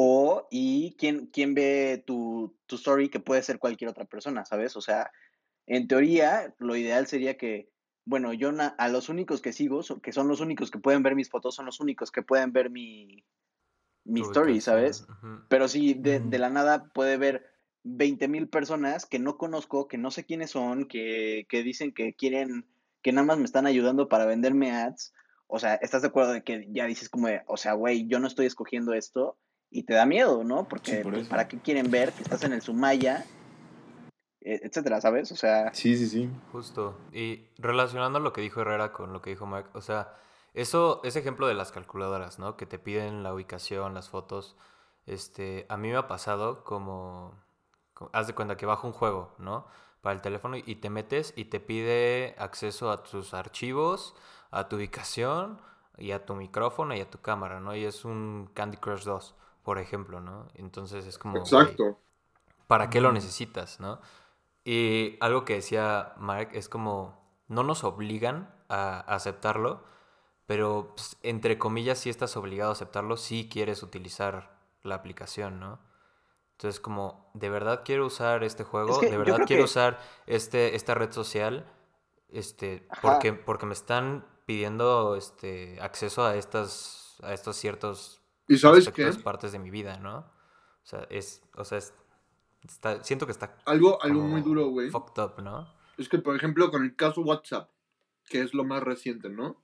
[0.00, 4.76] O, y quién, quién ve tu, tu story que puede ser cualquier otra persona, ¿sabes?
[4.76, 5.10] O sea,
[5.66, 7.68] en teoría, lo ideal sería que,
[8.08, 11.28] bueno, yo a los únicos que sigo, que son los únicos que pueden ver mis
[11.28, 13.22] fotos, son los únicos que pueden ver mi,
[14.04, 15.06] mi story, ¿sabes?
[15.48, 17.44] Pero si de, de, la nada puede ver
[17.84, 22.14] 20 mil personas que no conozco, que no sé quiénes son, que, que dicen que
[22.14, 22.66] quieren,
[23.02, 25.12] que nada más me están ayudando para venderme ads,
[25.46, 28.26] o sea, ¿estás de acuerdo de que ya dices como, o sea, güey, yo no
[28.26, 29.36] estoy escogiendo esto
[29.70, 30.66] y te da miedo, ¿no?
[30.66, 33.26] Porque pues, para qué quieren ver que estás en el Sumaya,
[34.40, 35.32] etcétera, ¿sabes?
[35.32, 35.72] O sea...
[35.74, 36.30] Sí, sí, sí.
[36.52, 36.96] Justo.
[37.12, 40.14] Y relacionando lo que dijo Herrera con lo que dijo Mark, o sea,
[40.54, 42.56] eso, ese ejemplo de las calculadoras, ¿no?
[42.56, 44.56] Que te piden la ubicación, las fotos.
[45.06, 47.34] Este, a mí me ha pasado como,
[48.12, 49.66] haz de cuenta que bajo un juego, ¿no?
[50.00, 54.14] Para el teléfono y te metes y te pide acceso a tus archivos,
[54.50, 55.60] a tu ubicación
[55.96, 57.74] y a tu micrófono y a tu cámara, ¿no?
[57.74, 60.46] Y es un Candy Crush 2, por ejemplo, ¿no?
[60.54, 61.38] Entonces es como...
[61.38, 61.98] Exacto.
[62.66, 64.00] ¿Para qué lo necesitas, no?
[64.70, 69.82] Y algo que decía Mark es como, no nos obligan a aceptarlo,
[70.44, 75.80] pero pues, entre comillas si estás obligado a aceptarlo si quieres utilizar la aplicación, ¿no?
[76.52, 79.00] Entonces como, ¿de verdad quiero usar este juego?
[79.00, 81.66] ¿De verdad quiero usar este, esta red social?
[82.28, 88.86] Este, porque, porque me están pidiendo este acceso a estas, a estos ciertos ¿Y sabes
[88.90, 89.10] qué?
[89.14, 90.18] partes de mi vida, ¿no?
[90.18, 91.78] O sea, es, o sea,
[92.72, 94.90] está, siento que está algo, algo muy duro, güey.
[94.90, 95.72] Fucked up, ¿no?
[95.96, 97.70] Es que, por ejemplo, con el caso WhatsApp,
[98.26, 99.62] que es lo más reciente, ¿no?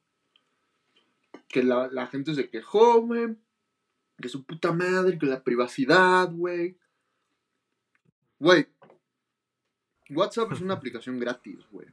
[1.49, 3.37] Que la, la gente se quejó, güey.
[4.21, 6.79] Que su puta madre, que la privacidad, güey.
[8.39, 8.69] Güey.
[10.11, 11.87] WhatsApp es una aplicación gratis, güey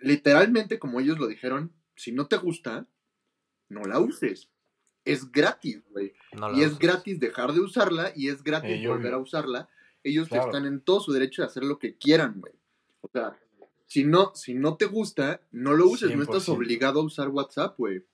[0.00, 2.86] literalmente, como ellos lo dijeron, si no te gusta,
[3.68, 4.48] no la uses.
[5.12, 6.12] Es gratis, güey.
[6.54, 9.68] y es gratis dejar de usarla y es gratis volver a usarla.
[10.02, 12.52] Ellos están en todo su derecho de hacer lo que quieran, güey.
[13.02, 13.36] O sea,
[13.86, 16.14] si no, si no te gusta, no lo uses.
[16.14, 18.04] No estás obligado a usar WhatsApp, güey.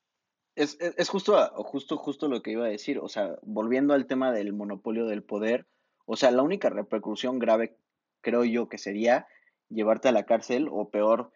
[0.55, 2.99] Es, es, justo, justo, justo lo que iba a decir.
[2.99, 5.67] O sea, volviendo al tema del monopolio del poder,
[6.07, 7.77] o sea, la única repercusión grave,
[8.23, 9.27] creo yo, que sería
[9.69, 11.31] llevarte a la cárcel o peor,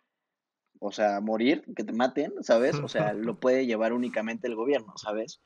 [0.81, 2.75] o sea, morir, que te maten, ¿sabes?
[2.77, 5.41] O sea, lo puede llevar únicamente el gobierno, ¿sabes?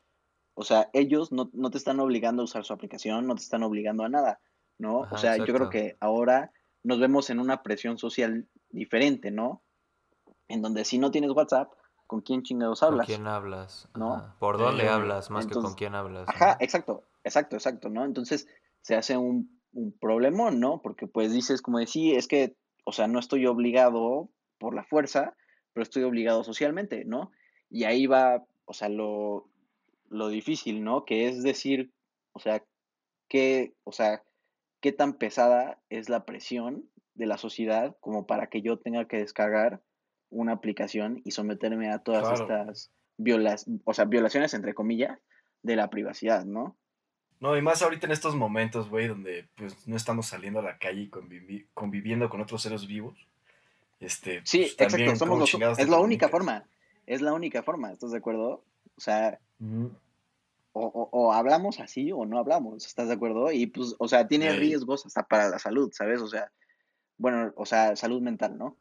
[0.55, 4.05] O sea, ellos no, te están obligando a usar su aplicación, no te están obligando
[4.05, 4.41] a nada,
[4.79, 5.01] ¿no?
[5.01, 6.53] o sea, yo creo que ahora
[6.85, 9.63] nos vemos en una presión social diferente, ¿no?
[10.47, 11.73] En donde si no tienes WhatsApp,
[12.07, 13.07] ¿con quién chingados hablas?
[13.07, 13.89] ¿Con quién hablas?
[13.97, 14.37] ¿No?
[14.39, 16.29] ¿Por dónde hablas más que con quién hablas?
[16.29, 18.05] Ajá, exacto, exacto, exacto, ¿no?
[18.05, 18.47] Entonces
[18.83, 20.81] se hace un, un problemón, ¿no?
[20.81, 24.29] Porque pues dices como de sí, es que, o sea, no estoy obligado
[24.65, 25.37] por la fuerza,
[25.75, 27.31] pero estoy obligado socialmente, ¿no?
[27.69, 29.51] Y ahí va, o sea, lo,
[30.09, 31.05] lo difícil, ¿no?
[31.05, 31.93] Que es decir,
[32.33, 32.65] o sea,
[33.29, 34.23] qué, o sea,
[34.81, 39.19] qué tan pesada es la presión de la sociedad como para que yo tenga que
[39.19, 39.83] descargar
[40.31, 45.19] una aplicación y someterme a todas estas violas, o sea, violaciones entre comillas
[45.63, 46.75] de la privacidad, ¿no?
[47.39, 50.79] No, y más ahorita en estos momentos, güey, donde pues no estamos saliendo a la
[50.79, 53.29] calle y conviviendo con otros seres vivos.
[54.05, 56.67] Este, sí, pues, exacto, somos es la única forma,
[57.07, 58.63] es la única forma, ¿estás de acuerdo?
[58.97, 59.41] O sea,
[60.73, 63.51] o, hablamos así o no hablamos, ¿estás de acuerdo?
[63.51, 66.21] Y pues, o sea, tiene riesgos hasta para la salud, ¿sabes?
[66.21, 66.53] O sea,
[67.17, 68.77] bueno, o sea, salud mental, ¿no?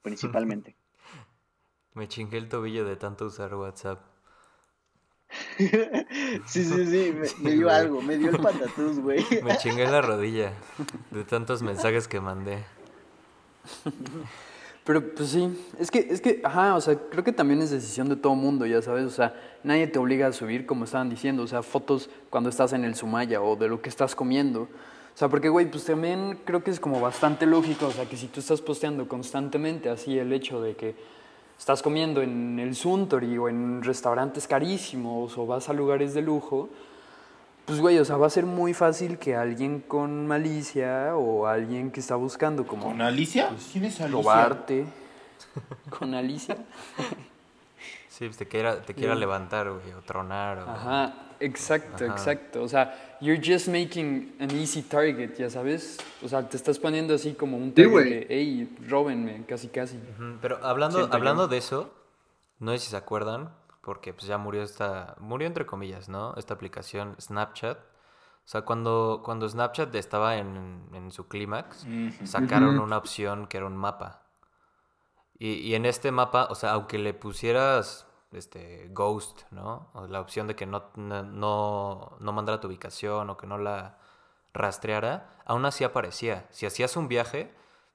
[0.00, 0.76] Principalmente.
[1.94, 4.00] Me chingué el tobillo de tanto usar WhatsApp.
[5.58, 9.24] sí, sí, sí, me, dio algo, me dio el patatús, güey.
[9.42, 10.52] me chingué la rodilla
[11.10, 12.62] de tantos mensajes que mandé.
[14.84, 18.08] Pero pues sí, es que, es que, ajá, o sea, creo que también es decisión
[18.08, 21.44] de todo mundo, ya sabes, o sea, nadie te obliga a subir, como estaban diciendo,
[21.44, 24.62] o sea, fotos cuando estás en el Sumaya o de lo que estás comiendo.
[24.62, 28.16] O sea, porque, güey, pues también creo que es como bastante lógico, o sea, que
[28.16, 30.96] si tú estás posteando constantemente así el hecho de que
[31.56, 36.70] estás comiendo en el Suntory o en restaurantes carísimos o vas a lugares de lujo,
[37.64, 41.90] pues güey, o sea, va a ser muy fácil que alguien con malicia o alguien
[41.90, 42.84] que está buscando como...
[42.84, 43.48] ¿Con Alicia?
[43.50, 44.16] Pues, ¿Quién es Alicia?
[44.16, 44.86] Robarte.
[45.98, 46.56] ¿Con Alicia?
[48.08, 50.58] sí, pues te quiera, te quiera levantar, güey, o tronar.
[50.58, 50.70] O...
[50.70, 52.62] Ajá, exacto, exacto.
[52.62, 55.98] O sea, you're just making an easy target, ya sabes.
[56.22, 59.98] O sea, te estás poniendo así como un target de, hey, róbenme, casi, casi.
[60.40, 61.92] Pero hablando, hablando de eso,
[62.58, 63.50] no sé si se acuerdan,
[63.82, 66.34] porque pues ya murió esta, murió entre comillas, ¿no?
[66.36, 67.78] Esta aplicación Snapchat.
[67.78, 71.86] O sea, cuando, cuando Snapchat estaba en, en su clímax,
[72.24, 74.22] sacaron una opción que era un mapa.
[75.38, 79.90] Y, y, en este mapa, o sea, aunque le pusieras este, ghost, ¿no?
[79.94, 83.98] O la opción de que no, no, no, mandara tu ubicación o que no la
[84.52, 86.46] rastreara, aún así aparecía.
[86.50, 87.54] Si hacías un viaje,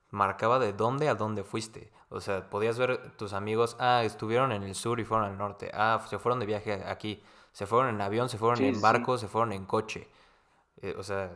[0.10, 1.92] marcaba de dónde a dónde fuiste.
[2.10, 5.70] O sea, podías ver tus amigos, ah, estuvieron en el sur y fueron al norte,
[5.74, 9.28] ah, se fueron de viaje aquí, se fueron en avión, se fueron en barco, se
[9.28, 10.08] fueron en coche.
[10.82, 11.36] Eh, o sea,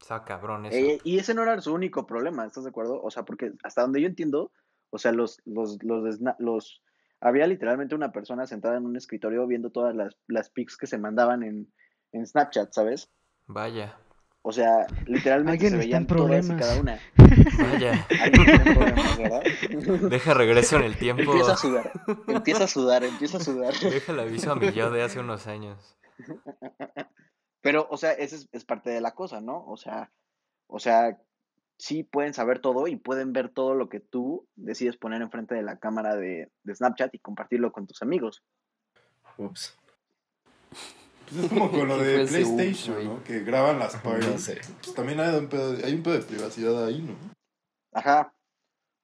[0.00, 1.00] está cabrón eso.
[1.02, 3.00] y ese no era su único problema, ¿estás de acuerdo?
[3.02, 4.52] O sea, porque hasta donde yo entiendo,
[4.90, 6.82] o sea, los, los, los, los
[7.20, 10.98] había literalmente una persona sentada en un escritorio viendo todas las, las pics que se
[10.98, 11.72] mandaban en,
[12.12, 13.10] en Snapchat, ¿sabes?
[13.46, 13.98] Vaya.
[14.46, 17.00] O sea, literalmente se veían todas y cada una.
[17.16, 18.06] Vaya.
[20.10, 21.22] Deja regreso en el tiempo.
[21.22, 21.92] Empieza a sudar,
[22.28, 23.72] empieza a sudar, empieza a sudar.
[23.72, 25.96] Deja el aviso a mi yo de hace unos años.
[27.62, 29.64] Pero, o sea, esa es, es, parte de la cosa, ¿no?
[29.66, 30.12] O sea,
[30.66, 31.18] o sea,
[31.78, 35.62] sí pueden saber todo y pueden ver todo lo que tú decides poner enfrente de
[35.62, 38.42] la cámara de, de Snapchat y compartirlo con tus amigos.
[39.38, 39.74] Ups.
[41.28, 43.24] Pues es como con lo de PlayStation, ¿no?
[43.24, 44.60] Que graban las parties.
[44.82, 47.14] Pues también hay un, pedo, hay un pedo de privacidad ahí, ¿no?
[47.92, 48.34] Ajá.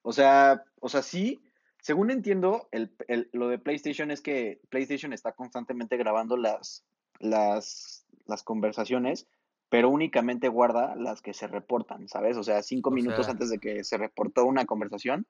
[0.03, 1.41] O sea, o sea, sí.
[1.83, 6.85] Según entiendo, el, el, lo de PlayStation es que PlayStation está constantemente grabando las,
[7.19, 9.27] las, las conversaciones,
[9.71, 12.37] pero únicamente guarda las que se reportan, ¿sabes?
[12.37, 15.27] O sea, cinco minutos antes de que se reportó una conversación,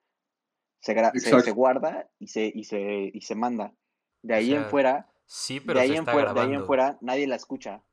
[0.81, 3.75] se, se, se, guarda y se, y se, y se manda.
[4.23, 7.29] De ahí en fuera, Sí, pero de ahí, en fuera, de ahí en fuera nadie
[7.29, 7.85] la escucha.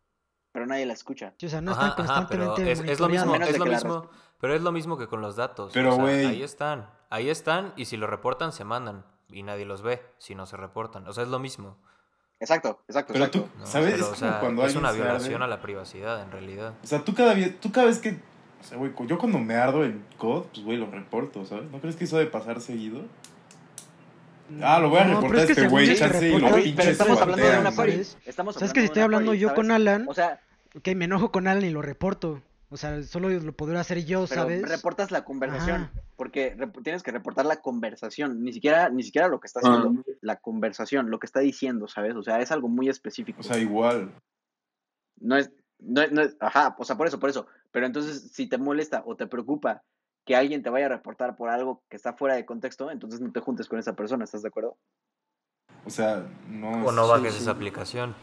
[0.52, 1.36] Pero nadie la escucha.
[1.39, 4.10] o sea, no están constantemente es, es, lo mismo, es lo mismo,
[4.41, 5.71] pero es lo mismo que con los datos.
[5.71, 6.26] Pero, güey.
[6.26, 9.06] ahí están, ahí están, y si lo reportan, se mandan.
[9.30, 11.08] Y nadie los ve si no se reportan.
[11.08, 11.78] O sea, es lo mismo.
[12.39, 13.13] Exacto, exacto.
[13.13, 14.00] Pero tú, ¿sabes?
[14.00, 16.73] es, cuando es una violación a la privacidad, en realidad.
[16.84, 18.19] O sea, tú cada, tú cada vez que.
[18.60, 21.69] O sea, güey, yo cuando me ardo en COD, pues, güey, lo reporto, ¿sabes?
[21.69, 23.04] ¿No crees que eso de pasar seguido?
[24.62, 27.60] Ah, lo voy a reportar a este güey, chance y lo Pero estamos hablando de
[27.60, 28.04] una party.
[28.04, 30.06] ¿Sabes que si estoy hablando yo con Alan?
[30.08, 30.42] O sea,
[30.76, 32.42] ok, me enojo con Alan y lo reporto.
[32.70, 34.62] O sea, solo lo podría hacer yo, ¿sabes?
[34.62, 39.40] Pero reportas la conversación, porque tienes que reportar la conversación, ni siquiera ni siquiera lo
[39.40, 40.12] que está haciendo, ah.
[40.20, 42.16] la conversación, lo que está diciendo, ¿sabes?
[42.16, 43.40] O sea, es algo muy específico.
[43.40, 44.12] O sea, igual.
[45.20, 47.48] No es no, no es, ajá, o sea, por eso, por eso.
[47.72, 49.84] Pero entonces, si te molesta o te preocupa
[50.28, 53.32] que alguien te vaya a reportar por algo que está fuera de contexto, entonces no
[53.32, 54.76] te juntes con esa persona, ¿estás de acuerdo?
[55.86, 56.86] O sea, no...
[56.86, 58.13] O no bajes esa aplicación.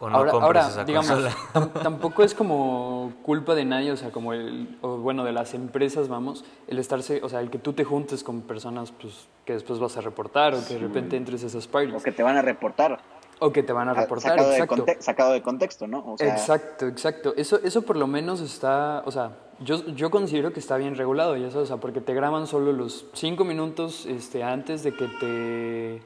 [0.00, 1.12] O no ahora, compres esa digamos,
[1.82, 6.08] tampoco es como culpa de nadie, o sea, como el, o bueno, de las empresas,
[6.08, 9.78] vamos, el estarse, o sea, el que tú te juntes con personas pues, que después
[9.78, 11.94] vas a reportar o que de repente entres a esas parties.
[11.94, 12.98] O que te van a reportar.
[13.38, 14.84] O que te van a reportar, sacado exacto.
[14.84, 16.16] De sacado de contexto, ¿no?
[16.18, 17.34] exacto, exacto.
[17.36, 21.36] Eso, eso por lo menos está, o sea, yo, yo considero que está bien regulado,
[21.36, 25.08] ya sabes, o sea, porque te graban solo los cinco minutos este, antes de que
[25.08, 26.02] te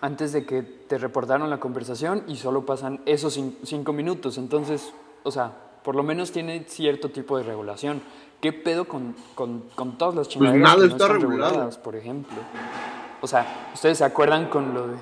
[0.00, 4.36] antes de que te reportaron la conversación y solo pasan esos cinco minutos.
[4.36, 5.52] Entonces, o sea,
[5.82, 8.02] por lo menos tiene cierto tipo de regulación.
[8.40, 12.36] ¿Qué pedo con, con, con todas las pues chingaderas que no están reguladas, por ejemplo?
[13.22, 14.96] O sea, ¿ustedes se acuerdan con lo de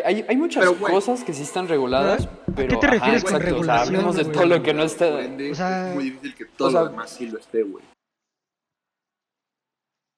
[0.00, 2.66] hay, hay, muchas cosas que sí están reguladas, pero...
[2.66, 3.96] ¿A qué te refieres con regulación?
[3.96, 5.06] hablemos de todo lo que no está...
[5.06, 7.84] o sea, es muy difícil que todo lo demás sí lo esté, güey.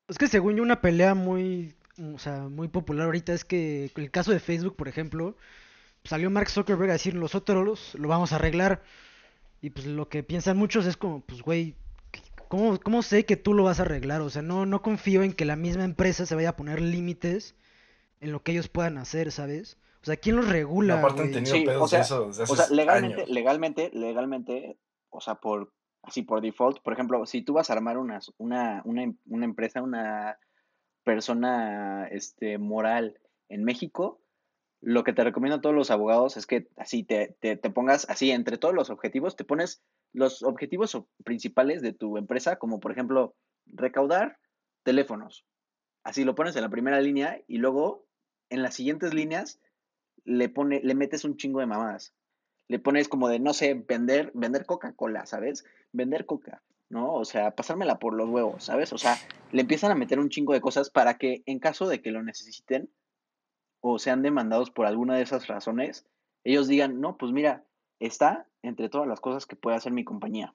[0.08, 1.74] Es que según yo una pelea muy,
[2.14, 5.36] o sea, muy popular ahorita es que el caso de Facebook, por ejemplo,
[6.04, 8.82] salió Mark Zuckerberg a decir nosotros lo vamos a arreglar
[9.62, 11.74] y pues lo que piensan muchos es como, pues güey,
[12.48, 14.20] ¿cómo, ¿cómo sé que tú lo vas a arreglar?
[14.20, 17.54] O sea, no, no confío en que la misma empresa se vaya a poner límites
[18.24, 19.78] en lo que ellos puedan hacer, ¿sabes?
[20.02, 21.02] O sea, ¿quién los regula?
[21.44, 24.78] sí, o sea, o sea legalmente, legalmente, legalmente,
[25.10, 28.82] o sea, por así por default, por ejemplo, si tú vas a armar una, una,
[28.84, 30.38] una, una empresa, una
[31.04, 34.20] persona este, moral en México,
[34.80, 38.08] lo que te recomiendo a todos los abogados es que así te, te, te, pongas,
[38.10, 42.92] así entre todos los objetivos, te pones los objetivos principales de tu empresa, como por
[42.92, 43.34] ejemplo,
[43.66, 44.38] recaudar
[44.82, 45.46] teléfonos.
[46.02, 48.04] Así lo pones en la primera línea y luego
[48.50, 49.60] en las siguientes líneas
[50.24, 52.14] le, pone, le metes un chingo de mamadas.
[52.68, 55.64] Le pones como de, no sé, vender, vender Coca-Cola, ¿sabes?
[55.92, 57.14] Vender Coca, ¿no?
[57.14, 58.92] O sea, pasármela por los huevos, ¿sabes?
[58.92, 59.16] O sea,
[59.52, 62.22] le empiezan a meter un chingo de cosas para que en caso de que lo
[62.22, 62.90] necesiten
[63.80, 66.06] o sean demandados por alguna de esas razones,
[66.42, 67.64] ellos digan, no, pues mira,
[68.00, 70.54] está entre todas las cosas que puede hacer mi compañía.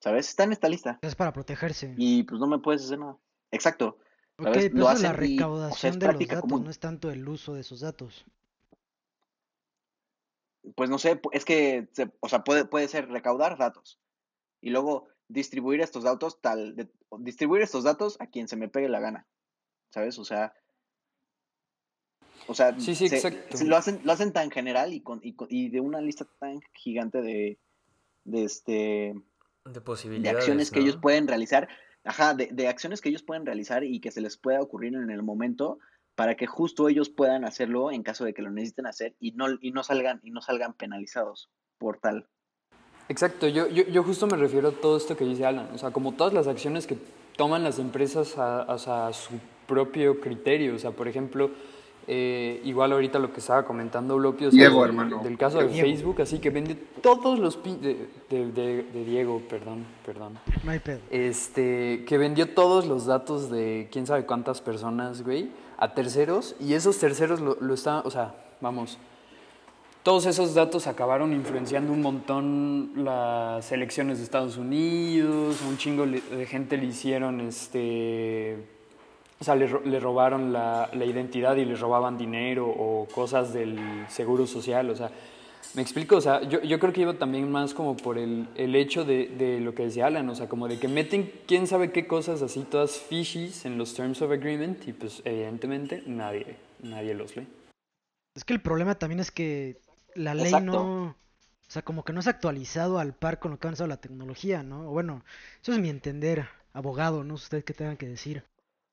[0.00, 0.30] ¿Sabes?
[0.30, 0.98] Está en esta lista.
[1.02, 1.94] Es para protegerse.
[1.98, 3.18] Y pues no me puedes hacer nada.
[3.50, 3.98] Exacto.
[4.48, 8.24] Ok, pero la recaudación de los datos, no es tanto el uso de esos datos.
[10.74, 11.88] Pues no sé, es que,
[12.20, 13.98] o sea, puede, puede ser recaudar datos
[14.60, 16.76] y luego distribuir estos datos tal,
[17.18, 19.26] distribuir estos datos a quien se me pegue la gana,
[19.90, 20.18] ¿sabes?
[20.18, 20.52] O sea,
[22.46, 25.48] O sea, Sí, sí, se- lo, hacen, lo hacen tan general y, con, y, con-
[25.50, 27.58] y de una lista tan gigante de,
[28.24, 28.72] de, este,
[29.14, 29.14] De
[29.72, 30.36] de posibilidades.
[30.38, 31.68] acciones que ellos pueden realizar,
[32.04, 35.10] ajá, de, de acciones que ellos pueden realizar y que se les pueda ocurrir en
[35.10, 35.78] el momento
[36.14, 39.46] para que justo ellos puedan hacerlo en caso de que lo necesiten hacer y no,
[39.60, 42.28] y no salgan, y no salgan penalizados por tal.
[43.08, 45.90] Exacto, yo, yo, yo justo me refiero a todo esto que dice Alan, o sea,
[45.90, 46.96] como todas las acciones que
[47.36, 49.32] toman las empresas a, sea, a su
[49.66, 51.50] propio criterio, o sea, por ejemplo,
[52.12, 55.20] eh, igual ahorita lo que estaba comentando Blopio o sea, Diego, del, hermano.
[55.22, 55.88] del caso de Diego.
[55.88, 57.56] Facebook, así que vendió todos los...
[57.56, 60.32] pi- De, de- de- de Diego, perdón, perdón.
[60.64, 60.98] No hay pedo.
[61.10, 66.74] Este, que vendió todos los datos de quién sabe cuántas personas, güey, a terceros, y
[66.74, 68.98] esos terceros lo, lo estaban, o sea, vamos,
[70.02, 76.46] todos esos datos acabaron influenciando un montón las elecciones de Estados Unidos, un chingo de
[76.46, 78.56] gente le hicieron, este,
[79.40, 83.78] o sea, le, le robaron la, la identidad y le robaban dinero o cosas del
[84.08, 85.10] seguro social, o sea,
[85.74, 88.74] me explico, o sea, yo, yo creo que iba también más como por el, el
[88.74, 91.92] hecho de, de lo que decía Alan, o sea, como de que meten quién sabe
[91.92, 97.14] qué cosas así todas fishies en los Terms of Agreement y pues evidentemente nadie, nadie
[97.14, 97.46] los lee.
[98.34, 99.80] Es que el problema también es que
[100.14, 100.72] la ley Exacto.
[100.72, 103.88] no, o sea, como que no es actualizado al par con lo que ha avanzado
[103.88, 104.88] la tecnología, ¿no?
[104.88, 105.24] O Bueno,
[105.62, 108.44] eso es mi entender, abogado, no sé usted qué tengan que decir.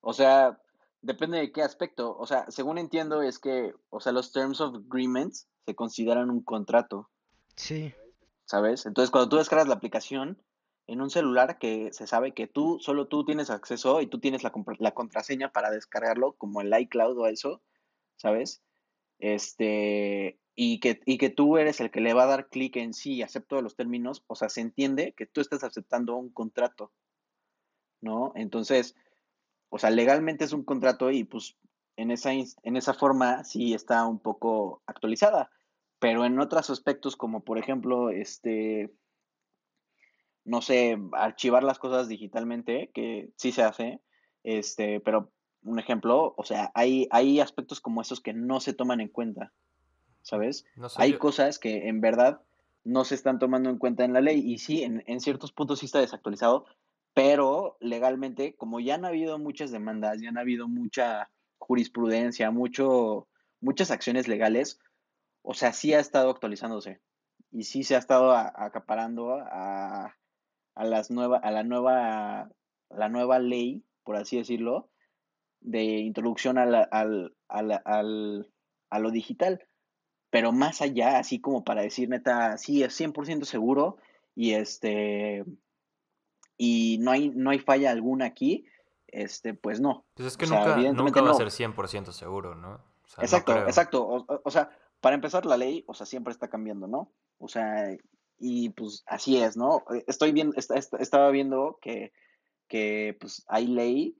[0.08, 0.58] O sea,
[1.02, 2.16] depende de qué aspecto.
[2.18, 6.42] O sea, según entiendo es que, o sea, los Terms of Agreements se consideran un
[6.42, 7.10] contrato,
[7.58, 7.94] Sí,
[8.46, 8.86] ¿sabes?
[8.86, 10.42] Entonces, cuando tú descargas la aplicación
[10.86, 14.44] en un celular que se sabe que tú, solo tú tienes acceso y tú tienes
[14.44, 17.62] la, la contraseña para descargarlo, como el iCloud o eso,
[18.16, 18.62] ¿sabes?
[19.20, 22.94] Este, y que, y que tú eres el que le va a dar clic en
[22.94, 26.94] sí y acepto los términos, o sea, se entiende que tú estás aceptando un contrato,
[28.00, 28.32] ¿no?
[28.36, 28.96] Entonces,
[29.70, 31.58] o sea, legalmente es un contrato y pues
[31.96, 35.50] en esa, en esa forma sí está un poco actualizada,
[36.00, 38.94] pero en otros aspectos como por ejemplo, este,
[40.46, 44.00] no sé, archivar las cosas digitalmente, que sí se hace,
[44.44, 45.32] este, pero
[45.64, 49.52] un ejemplo, o sea, hay, hay aspectos como esos que no se toman en cuenta,
[50.22, 50.66] ¿sabes?
[50.78, 52.42] No sé, Hay yo- cosas que en verdad
[52.86, 55.80] no se están tomando en cuenta en la ley y sí, en, en ciertos puntos
[55.80, 56.66] sí está desactualizado,
[57.18, 63.28] pero legalmente, como ya han habido muchas demandas, ya han habido mucha jurisprudencia, mucho,
[63.60, 64.80] muchas acciones legales,
[65.44, 67.02] o sea, sí ha estado actualizándose
[67.52, 70.16] y sí se ha estado acaparando a,
[70.76, 72.52] a las nueva, a la nueva,
[72.90, 74.92] la nueva ley, por así decirlo,
[75.62, 78.52] de introducción a, la- al, la- al-
[78.90, 79.68] a lo digital
[80.32, 83.98] pero más allá, así como para decir neta, sí, es 100% seguro
[84.36, 85.46] y este
[86.58, 88.66] y no hay no hay falla alguna aquí,
[89.08, 90.06] este pues no.
[90.16, 91.38] Pues es que o nunca, nunca va a no.
[91.38, 92.72] ser 100% seguro, ¿no?
[92.74, 94.28] O sea, no Exacto, exacto.
[94.44, 97.12] O, sea, para empezar la ley, o sea, siempre está cambiando, ¿no?
[97.38, 97.96] O sea,
[98.40, 99.84] y pues así es, ¿no?
[99.94, 102.12] Eh, Estoy viendo, est- est- estaba viendo que,
[102.68, 104.18] que pues hay ley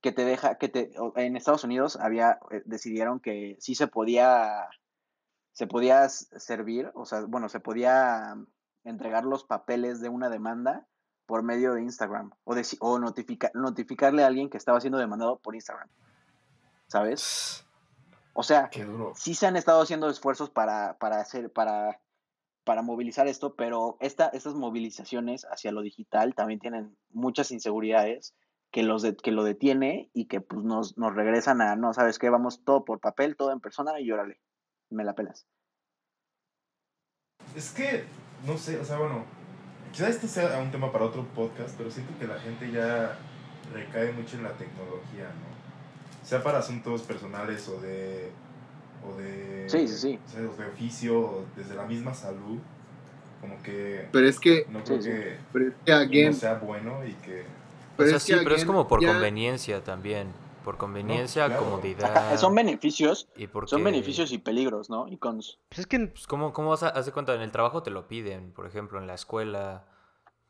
[0.00, 4.68] que te deja, que te, en Estados Unidos había, eh, decidieron que sí se podía,
[5.52, 8.36] se podía servir, o sea, bueno, se podía
[8.84, 10.86] entregar los papeles de una demanda
[11.28, 15.38] por medio de Instagram o, deci- o notifica- notificarle a alguien que estaba siendo demandado
[15.38, 15.86] por Instagram,
[16.86, 17.66] ¿sabes?
[18.32, 18.70] O sea,
[19.14, 22.00] sí se han estado haciendo esfuerzos para, para hacer, para,
[22.64, 28.34] para movilizar esto, pero esta, estas movilizaciones hacia lo digital también tienen muchas inseguridades
[28.70, 32.18] que, los de- que lo detiene y que pues, nos, nos regresan a, no, ¿sabes
[32.18, 32.30] qué?
[32.30, 34.40] Vamos todo por papel, todo en persona y órale,
[34.88, 35.46] me la pelas.
[37.54, 38.06] Es que,
[38.46, 39.24] no sé, o sea, bueno,
[39.92, 43.16] quizás esto sea un tema para otro podcast, pero siento que la gente ya
[43.72, 46.26] recae mucho en la tecnología, ¿no?
[46.26, 48.30] Sea para asuntos personales o de.
[49.06, 49.64] o de.
[49.68, 50.18] Sí, sí, sí.
[50.26, 52.58] o sea, o de oficio, o desde la misma salud,
[53.40, 54.08] como que.
[54.12, 55.16] Pero es que, No creo Sí, sí.
[55.16, 57.40] que pero es que no again, sea bueno y que.
[57.42, 57.44] O
[57.96, 60.28] pero sea, es sí, que pero es como por ya- conveniencia también.
[60.68, 61.64] Por conveniencia, claro.
[61.64, 62.36] comodidad.
[62.36, 65.08] Son beneficios, y porque, son beneficios y peligros, ¿no?
[65.08, 65.58] Y cons.
[65.70, 67.34] pues es que Pues, ¿cómo, cómo vas a hacer cuenta?
[67.34, 69.86] En el trabajo te lo piden, por ejemplo, en la escuela.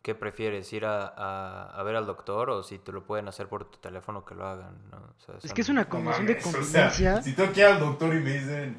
[0.02, 0.72] ¿Qué prefieres?
[0.72, 3.78] ¿Ir a, a, a ver al doctor o si te lo pueden hacer por tu
[3.78, 4.90] teléfono que lo hagan?
[4.90, 4.96] ¿no?
[4.96, 7.22] O sea, es son- que es una No condición de mames, o sea, conveniencia.
[7.22, 8.76] si tengo que ir al doctor y me dicen,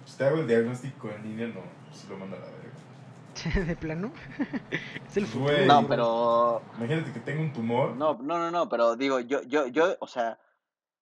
[0.00, 1.60] pues te hago el diagnóstico en línea, no,
[1.90, 3.66] pues lo mando a la verga.
[3.66, 4.12] de plano.
[5.06, 5.66] es el futuro.
[5.66, 7.90] No, pero Imagínate que tengo un tumor.
[7.96, 10.38] No, no, no, no, pero digo, yo, yo, yo, o sea,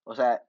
[0.08, 0.42] o sea,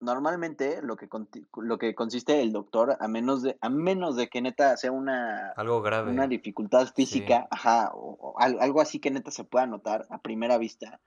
[0.00, 4.28] normalmente lo que conti- lo que consiste el doctor, a menos de, a menos de
[4.28, 6.10] que neta sea una, Algo grave.
[6.10, 10.18] una dificultad física, ajá, o, o al- algo así que neta se pueda notar a
[10.20, 11.00] primera vista,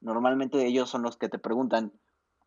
[0.00, 1.92] normalmente ellos son los que te preguntan,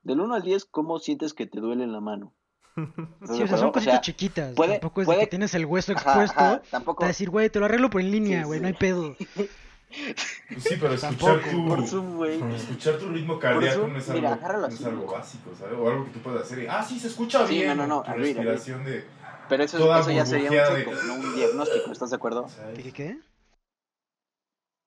[0.02, 2.34] Del 1 al 10, ¿cómo sientes que te duele en la mano?
[3.26, 4.54] Sí, o sea, son cositas chiquitas.
[4.56, 6.62] tampoco es de que tienes el hueso expuesto.
[6.72, 7.02] tampoco...
[7.04, 9.16] Te decir, güey, te lo arreglo por en línea, güey, no hay pedo.
[9.94, 15.52] Sí, pero escuchar tu, escuchar tu ritmo cardíaco no es algo, no es algo básico,
[15.58, 15.78] ¿sabes?
[15.78, 16.68] O algo que tú puedas hacer.
[16.70, 17.78] Ah, sí, se escucha bien.
[17.78, 18.04] No, no, no.
[18.04, 19.06] Tu respiración de.
[19.50, 22.48] Pero eso, eso ya sería un checo, no un diagnóstico, ¿estás de acuerdo?
[22.76, 22.94] ¿Qué?
[22.94, 23.20] qué?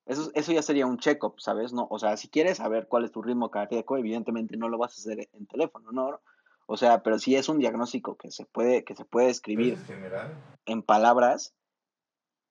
[0.07, 1.73] Eso, eso ya sería un check-up, ¿sabes?
[1.73, 4.93] No, o sea, si quieres saber cuál es tu ritmo cardíaco, evidentemente no lo vas
[4.93, 6.21] a hacer en teléfono, ¿no?
[6.67, 9.79] O sea, pero si es un diagnóstico que se puede, que se puede escribir
[10.65, 11.55] en palabras,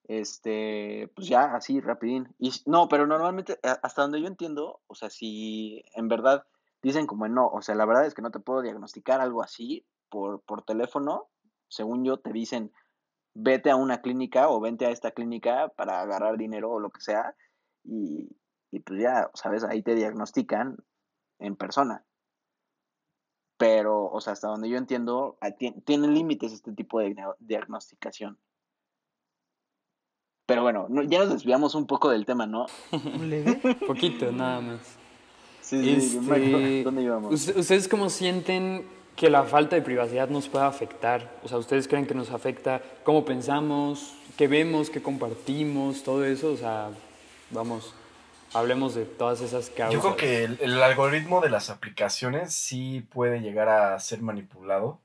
[0.08, 2.34] este, pues ya así, rapidín.
[2.38, 6.46] Y no, pero normalmente, hasta donde yo entiendo, o sea, si en verdad
[6.82, 9.84] dicen como no, o sea, la verdad es que no te puedo diagnosticar algo así
[10.08, 11.28] por, por teléfono,
[11.68, 12.72] según yo te dicen,
[13.34, 17.00] vete a una clínica o vente a esta clínica para agarrar dinero o lo que
[17.00, 17.34] sea,
[17.82, 18.28] y,
[18.70, 20.76] y pues ya, sabes, ahí te diagnostican
[21.40, 22.04] en persona.
[23.58, 28.38] Pero, o sea, hasta donde yo entiendo, ah, tienen límites este tipo de diagnosticación.
[30.46, 32.66] Pero bueno, ya nos desviamos un poco del tema, ¿no?
[33.86, 34.78] Poquito, nada más.
[35.60, 37.48] Sí, sí, este, ¿dónde íbamos?
[37.48, 38.86] ¿Ustedes cómo sienten
[39.16, 41.40] que la falta de privacidad nos puede afectar?
[41.42, 46.52] O sea, ¿ustedes creen que nos afecta cómo pensamos, qué vemos, qué compartimos, todo eso?
[46.52, 46.90] O sea,
[47.50, 47.92] vamos,
[48.52, 49.94] hablemos de todas esas causas.
[49.94, 55.00] Yo creo que el, algoritmo de las aplicaciones sí puede llegar a ser manipulado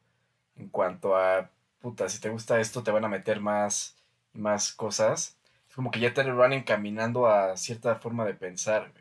[0.55, 1.49] en cuanto a,
[1.81, 3.95] puta, si te gusta esto te van a meter más
[4.33, 5.37] más cosas,
[5.69, 8.91] es como que ya te van encaminando a cierta forma de pensar,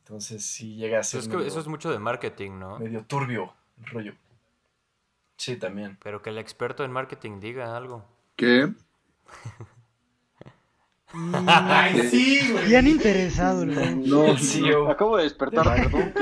[0.00, 1.20] Entonces sí llega a ser.
[1.20, 2.78] eso es mucho de marketing, ¿no?
[2.78, 4.14] Medio turbio el rollo.
[5.36, 5.98] Sí, también.
[6.02, 8.04] Pero que el experto en marketing diga algo.
[8.36, 8.72] ¿Qué?
[11.12, 12.66] Ay, sí, güey.
[12.66, 14.88] Bien interesado, No, sí, yo...
[14.90, 16.12] Acabo de despertar, perdón.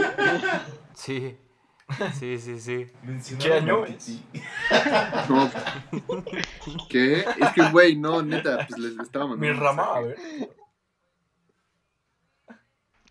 [0.94, 1.36] Sí.
[2.18, 2.86] Sí, sí, sí.
[3.38, 3.84] ¿Qué año?
[5.28, 5.50] No.
[6.88, 7.20] ¿Qué?
[7.20, 9.54] Es que, güey, no, neta, pues les estaba mandando.
[9.54, 10.16] Mi rama, a ver.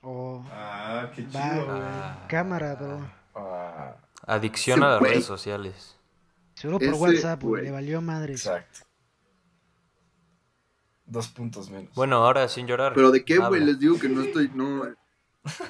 [0.01, 0.43] Oh.
[0.51, 2.25] Ah, qué chido, ah.
[2.27, 3.11] Cámara, bro.
[3.35, 3.95] Ah.
[4.25, 5.97] Adicción a las redes sociales.
[6.55, 7.63] Solo por WhatsApp, güey.
[7.65, 8.33] Le valió madre.
[8.33, 8.81] Exacto.
[11.05, 11.93] Dos puntos menos.
[11.93, 12.93] Bueno, ahora sin llorar.
[12.93, 13.63] ¿Pero de qué, güey?
[13.63, 14.49] Les digo que no estoy.
[14.53, 14.85] No,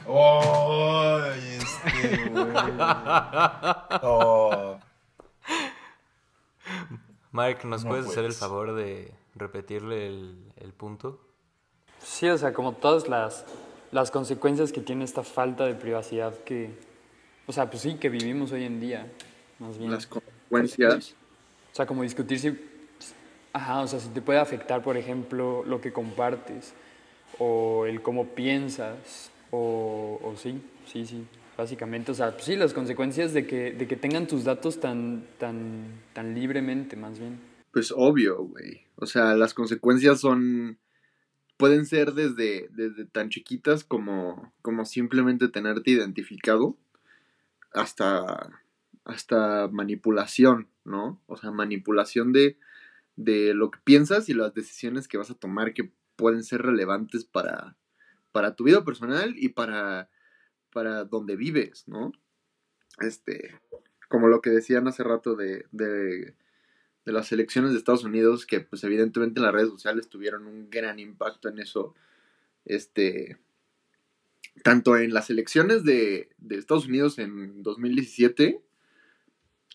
[0.06, 1.22] Oh,
[1.56, 2.32] este,
[4.02, 4.78] oh.
[7.32, 11.22] Mike, ¿nos puedes, hacer el favor de repetirle el, punto?
[12.04, 13.46] Sí, o sea, como todas las,
[13.92, 16.78] las consecuencias que tiene esta falta de privacidad que,
[17.48, 19.10] o sea, pues sí, que vivimos hoy en día,
[19.60, 19.92] más bien.
[19.92, 21.16] Las consecuencias.
[21.72, 22.60] O sea, como discutir si,
[23.54, 26.74] ajá, o sea, si te puede afectar, por ejemplo, lo que compartes
[27.40, 31.26] o el cómo piensas o, o sí, sí, sí,
[31.58, 32.12] básicamente.
[32.12, 36.02] O sea, pues sí, las consecuencias de que, de que tengan tus datos tan, tan,
[36.14, 37.40] tan libremente, más bien.
[37.72, 38.82] Pues obvio, güey.
[38.96, 40.80] O sea, las consecuencias son.
[41.58, 46.78] pueden ser desde, desde tan chiquitas como, como simplemente tenerte identificado
[47.74, 48.62] hasta,
[49.06, 51.22] hasta manipulación, ¿no?
[51.28, 52.58] O sea, manipulación de,
[53.16, 57.26] de lo que piensas y las decisiones que vas a tomar que pueden ser relevantes
[57.26, 57.78] para,
[58.32, 60.10] para tu vida personal y para,
[60.72, 62.12] para donde vives, ¿no?
[63.00, 63.60] Este,
[64.08, 66.36] como lo que decían hace rato de, de,
[67.06, 71.00] de, las elecciones de Estados Unidos, que pues evidentemente las redes sociales tuvieron un gran
[71.00, 71.96] impacto en eso,
[72.66, 73.38] este,
[74.64, 78.62] tanto en las elecciones de, de Estados Unidos en 2017,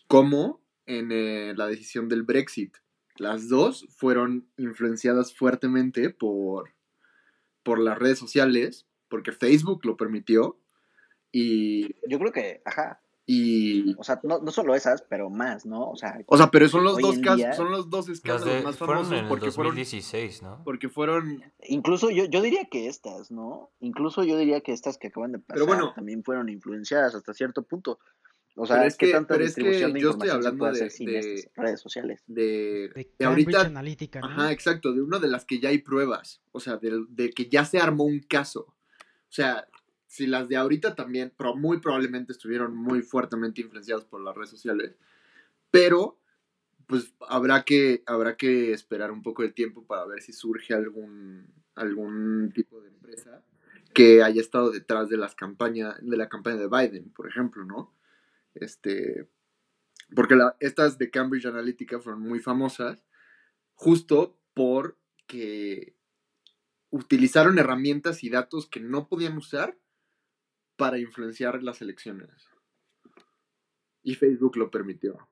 [0.07, 2.77] como en eh, la decisión del Brexit.
[3.17, 6.76] Las dos fueron influenciadas fuertemente por,
[7.67, 10.57] por las redes sociales, porque Facebook lo permitió.
[11.33, 11.95] Y.
[12.09, 13.01] Yo creo que, ajá.
[13.25, 13.93] Y.
[13.97, 15.89] O sea, no, no solo esas, pero más, ¿no?
[15.89, 19.07] O sea, o sea pero son los dos casos, son los dos escándalos más famosos.
[19.09, 20.61] Fueron en el 2016, ¿no?
[20.63, 21.43] Porque fueron.
[21.67, 23.69] Incluso yo, yo diría que estas, ¿no?
[23.81, 27.63] Incluso yo diría que estas que acaban de pasar bueno, también fueron influenciadas hasta cierto
[27.63, 27.99] punto.
[28.59, 30.71] O sea, es que, tanta distribución de yo estoy hablando de,
[31.55, 32.23] redes sociales.
[32.25, 32.89] De,
[33.19, 36.77] de, ahorita, Analytica, Ajá, exacto, de una de las que ya hay pruebas, o sea,
[36.77, 38.61] de, que ya se armó un caso.
[38.61, 39.67] O sea,
[40.07, 44.49] si las de ahorita también, pero muy probablemente estuvieron muy fuertemente influenciadas por las redes
[44.49, 44.95] sociales,
[45.69, 46.19] pero
[46.87, 51.45] pues habrá que, habrá que esperar un poco de tiempo para ver si surge algún,
[51.75, 53.43] algún tipo de empresa
[53.93, 57.96] que haya estado detrás de las campañas, de la campaña de Biden, por ejemplo, ¿no?
[58.61, 59.29] Este,
[60.15, 63.05] porque estas de Cambridge Analytica fueron muy famosas
[63.73, 65.95] justo porque
[66.89, 69.77] utilizaron herramientas y datos que no podían usar
[70.77, 72.29] para influenciar las elecciones.
[74.03, 75.27] Y Facebook lo permitió.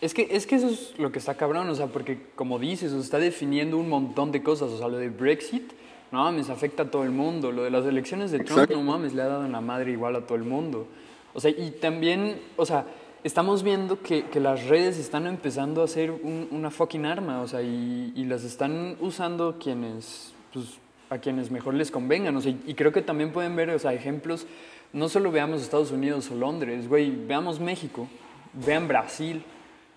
[0.00, 2.92] Es que, es que eso es lo que está cabrón, o sea, porque como dices,
[2.92, 5.72] o está definiendo un montón de cosas, o sea, lo de Brexit,
[6.12, 9.12] no mames, afecta a todo el mundo, lo de las elecciones de Trump, no mames,
[9.14, 10.86] le ha dado en la madre igual a todo el mundo.
[11.34, 12.86] O sea, y también, o sea,
[13.24, 17.62] estamos viendo que, que las redes están empezando a ser una fucking arma, o sea,
[17.62, 20.78] y, y, las están usando quienes, pues,
[21.10, 23.92] a quienes mejor les convengan, o sea, y creo que también pueden ver, o sea,
[23.92, 24.46] ejemplos,
[24.92, 28.08] no solo veamos Estados Unidos o Londres, güey, veamos México,
[28.54, 29.42] vean Brasil,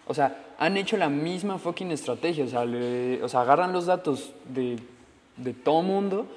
[0.08, 2.44] o sea, han hecho la misma fucking estrategia.
[2.44, 2.62] O sea,
[3.24, 4.78] o sea agarran los datos de,
[5.38, 6.28] de todo mundo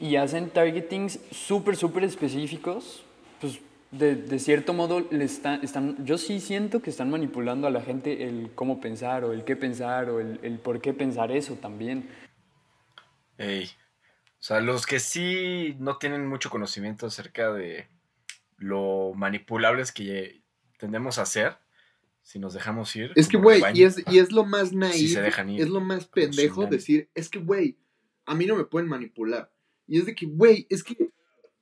[0.00, 3.02] y hacen targetings súper, súper específicos.
[3.40, 3.58] Pues
[3.90, 7.82] de, de, cierto modo, le están, están, yo sí siento que están manipulando a la
[7.82, 11.54] gente el cómo pensar o el qué pensar o el, el por qué pensar eso
[11.54, 12.08] también.
[13.38, 13.70] Ey.
[14.40, 17.88] O sea, los que sí no tienen mucho conocimiento acerca de
[18.56, 20.42] lo manipulables que
[20.78, 21.56] tendemos a ser,
[22.22, 23.12] si nos dejamos ir.
[23.16, 25.28] Es que, güey, y es, y es lo más naive,
[25.58, 27.76] es lo más pendejo decir, es que, güey,
[28.24, 29.52] a mí no me pueden manipular.
[29.86, 31.10] Y es de que, güey, es que,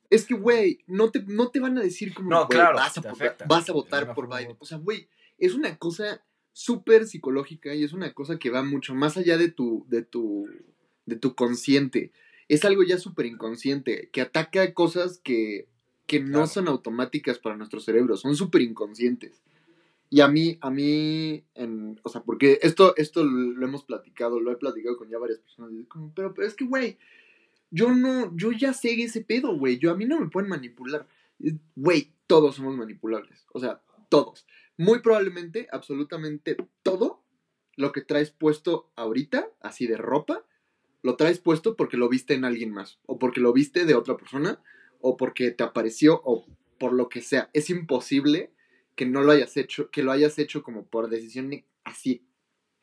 [0.09, 3.01] es que, güey, no te, no te van a decir como, no, claro, vas, a,
[3.47, 4.55] vas a votar por Biden.
[4.59, 5.07] O sea, güey,
[5.37, 9.49] es una cosa súper psicológica y es una cosa que va mucho más allá de
[9.49, 10.47] tu, de tu,
[11.05, 12.11] de tu consciente.
[12.47, 15.67] Es algo ya súper inconsciente, que ataca cosas que,
[16.07, 19.43] que no son automáticas para nuestro cerebro, son súper inconscientes.
[20.09, 24.51] Y a mí, a mí, en, o sea, porque esto, esto lo hemos platicado, lo
[24.51, 25.71] he platicado con ya varias personas,
[26.15, 26.97] pero, pero es que, güey,
[27.71, 31.07] yo no, yo ya sé ese pedo, güey, yo a mí no me pueden manipular.
[31.75, 34.45] Güey, todos somos manipulables, o sea, todos.
[34.77, 37.23] Muy probablemente, absolutamente todo
[37.75, 40.45] lo que traes puesto ahorita, así de ropa,
[41.01, 44.17] lo traes puesto porque lo viste en alguien más, o porque lo viste de otra
[44.17, 44.61] persona,
[44.99, 46.45] o porque te apareció, o
[46.77, 47.49] por lo que sea.
[47.53, 48.51] Es imposible
[48.95, 51.51] que no lo hayas hecho, que lo hayas hecho como por decisión
[51.83, 52.25] así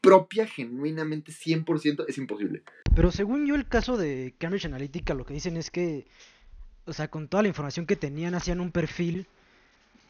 [0.07, 2.63] propia, genuinamente 100%, es imposible.
[2.95, 6.07] Pero según yo el caso de Cambridge Analytica lo que dicen es que,
[6.85, 9.27] o sea, con toda la información que tenían, hacían un perfil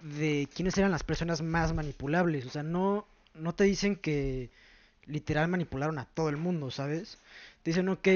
[0.02, 2.44] de quiénes eran las personas más manipulables.
[2.44, 4.50] O sea, no, no te dicen que
[5.06, 7.16] literal manipularon a todo el mundo, ¿sabes?
[7.62, 8.06] Te dicen, ok,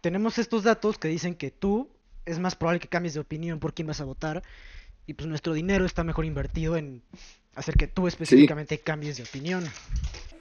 [0.00, 1.88] tenemos estos datos que dicen que tú
[2.26, 4.42] es más probable que cambies de opinión por quién vas a votar
[5.06, 7.02] y pues nuestro dinero está mejor invertido en
[7.54, 9.64] hacer que tú específicamente cambies de opinión.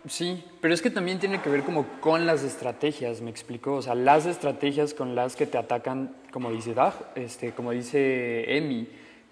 [0.08, 3.82] Sí, pero es que también tiene que ver como con las estrategias, me explico, o
[3.82, 8.88] sea, las estrategias con las que te atacan, como dice Dag, este, como dice Emi,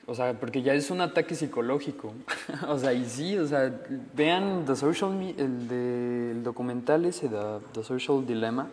[0.06, 2.14] o sea, porque ya es un ataque psicológico,
[2.68, 3.74] o sea, y sí, o sea,
[4.14, 8.70] vean The Social, el, de, el documental ese, The, The Social Dilemma,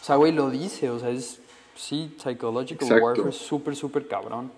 [0.00, 1.40] o sea, güey, lo dice, o sea, es,
[1.76, 4.50] sí, psychological warfare, súper, súper cabrón.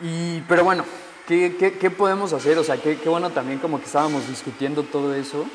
[0.00, 0.84] Y, pero bueno,
[1.26, 2.58] ¿qué, qué, qué podemos hacer?
[2.58, 5.46] O sea, qué, qué bueno también como que estábamos discutiendo todo eso.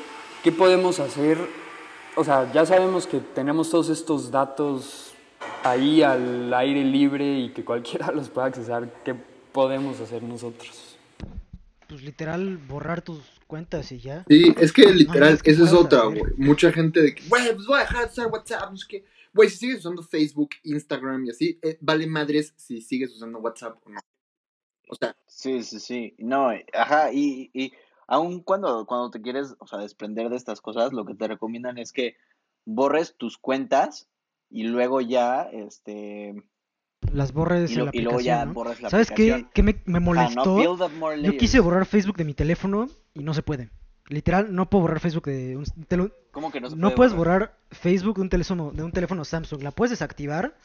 [0.42, 1.38] ¿Qué podemos hacer?
[2.16, 5.12] O sea, ya sabemos que tenemos todos estos datos
[5.62, 8.92] ahí al aire libre y que cualquiera los pueda accesar.
[9.04, 9.14] ¿Qué
[9.52, 10.96] podemos hacer nosotros?
[11.88, 14.24] Pues literal, borrar tus cuentas y ya.
[14.28, 16.22] Sí, es que literal, esa es otra, güey.
[16.36, 19.04] Mucha gente de que, güey, pues voy a dejar de usar WhatsApp, no que.
[19.32, 23.78] Güey, si sigues usando Facebook, Instagram y así, eh, vale madres si sigues usando WhatsApp
[23.84, 24.00] o no.
[24.88, 25.16] O sea.
[25.26, 26.14] Sí, sí, sí.
[26.18, 27.72] No, ajá, y, y
[28.08, 31.78] aun cuando, cuando te quieres, o sea, desprender de estas cosas, lo que te recomiendan
[31.78, 32.16] es que
[32.64, 34.08] borres tus cuentas
[34.50, 36.34] y luego ya, este...
[37.12, 39.44] Las borres y, lo, la y luego ya borres la ¿Sabes aplicación.
[39.44, 40.60] qué, qué me, me molestó?
[40.60, 43.70] Yo quise borrar Facebook de mi teléfono y no se puede.
[44.08, 46.14] Literal, no puedo borrar Facebook de un teléfono.
[46.32, 47.56] ¿Cómo que no se No puedes borrar?
[47.70, 49.62] Facebook de un teléfono, de un teléfono Samsung.
[49.62, 50.56] La puedes desactivar,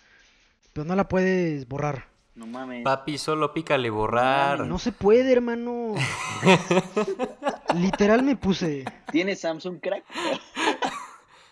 [0.74, 2.13] pero no la puedes borrar.
[2.36, 2.84] No mames.
[2.84, 4.62] Papi, solo pícale borrar.
[4.62, 5.94] No se puede, hermano.
[7.76, 8.86] Literal me puse.
[9.12, 10.04] ¿Tienes Samsung crack?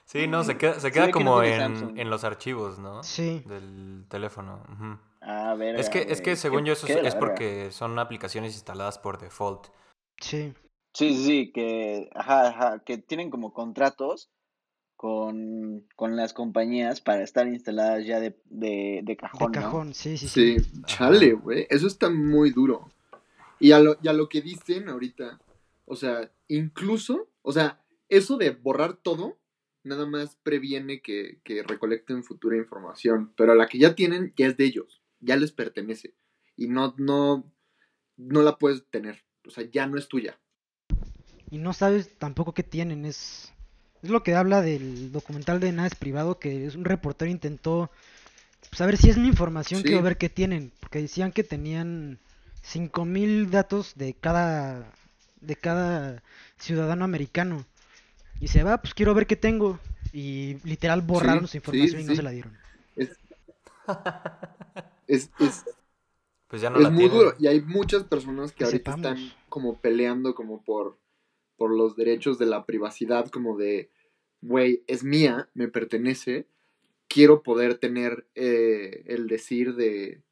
[0.06, 3.02] Sí, no, se queda, se queda como no tiene en, en los archivos, ¿no?
[3.04, 3.44] Sí.
[3.46, 4.62] Del teléfono.
[5.22, 8.54] Ah, verga, Es que, es que según ¿Qué- yo eso es, es porque son aplicaciones
[8.54, 9.68] instaladas por default.
[10.20, 10.54] Sí.
[10.94, 14.30] Sí, sí, sí, que, ajá, ajá, que tienen como contratos
[15.02, 19.60] con, con las compañías para estar instaladas ya de, de, de De cajón, ¿no?
[19.60, 20.60] cajón, sí, sí, sí.
[20.60, 21.66] Sí, chale, güey.
[21.72, 22.88] Eso está muy duro.
[23.60, 25.42] Y a lo, y a lo que dicen ahorita,
[25.86, 29.40] o sea, incluso, o sea, eso de borrar todo,
[29.84, 33.34] nada más previene que, que recolecten futura información.
[33.36, 36.14] Pero la que ya tienen, ya es de ellos, ya les pertenece.
[36.56, 37.52] Y no, no,
[38.18, 39.24] no la puedes tener.
[39.48, 40.38] O sea, ya no es tuya.
[41.50, 43.04] Y no sabes tampoco qué tienen.
[43.04, 43.52] Es,
[44.04, 47.92] es lo que habla del documental de Nada es Privado, que es un reportero intentó
[48.72, 49.86] saber si es mi información, Sí.
[49.86, 50.72] quiero ver qué tienen.
[50.80, 52.20] Porque decían que tenían
[52.64, 54.92] 5000 datos de cada
[55.42, 56.24] de cada
[56.60, 57.66] ciudadano americano.
[58.40, 59.80] Y se va, pues quiero ver qué tengo.
[60.14, 62.58] Y literal borraron su información y no se la dieron.
[62.96, 63.10] Es,
[65.08, 65.66] es, es,
[66.48, 67.10] pues ya no es la muy tienen.
[67.10, 67.34] duro.
[67.40, 69.06] Y hay muchas personas que Que ahorita sepamos.
[69.10, 70.98] están como peleando como por,
[71.62, 73.92] por los derechos de la privacidad, como de,
[74.42, 76.48] güey, es mía, me pertenece,
[77.08, 80.24] quiero poder tener eh, el decir de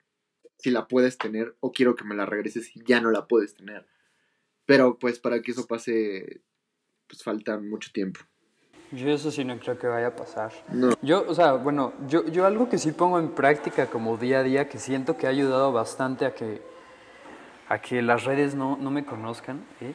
[0.58, 3.54] si la puedes tener o quiero que me la regreses si ya no la puedes
[3.54, 3.86] tener.
[4.66, 6.42] Pero pues para que eso pase,
[7.06, 8.22] pues falta mucho tiempo.
[8.92, 10.52] Yo eso sí no creo que vaya a pasar.
[10.74, 10.96] No.
[11.04, 14.44] Yo, o sea, bueno, yo, yo algo que sí pongo en práctica como día a
[14.44, 16.64] día, que siento que ha ayudado bastante a que,
[17.68, 19.64] a que las redes no, no me conozcan.
[19.80, 19.94] ¿eh?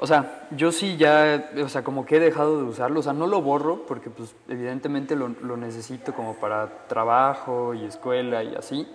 [0.00, 3.00] O sea, yo sí ya, o sea, como que he dejado de usarlo.
[3.00, 7.84] O sea, no lo borro porque pues evidentemente lo, lo necesito como para trabajo y
[7.84, 8.86] escuela y así.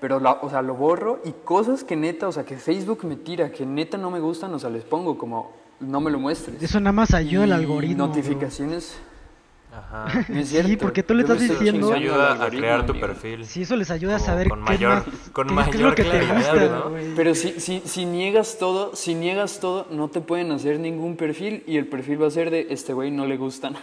[0.00, 3.16] Pero, la, o sea, lo borro y cosas que neta, o sea, que Facebook me
[3.16, 6.60] tira, que neta no me gustan, o sea, les pongo como, no me lo muestres.
[6.62, 8.08] Eso nada más ayuda al algoritmo.
[8.08, 8.40] bro.
[9.72, 10.24] Ajá.
[10.28, 13.44] No es Sí, porque tú le estás diciendo- Eso ayuda a crear tu perfil.
[13.46, 15.90] Sí, eso les ayuda a saber con qué mayor- más, con qué- qué es mayor
[15.90, 16.92] lo que te claridad, gusta, ¿no?
[17.16, 21.62] Pero si, si, si niegas todo, si niegas todo, no te pueden hacer ningún perfil
[21.66, 23.76] y el perfil va a ser de este güey no le gustan.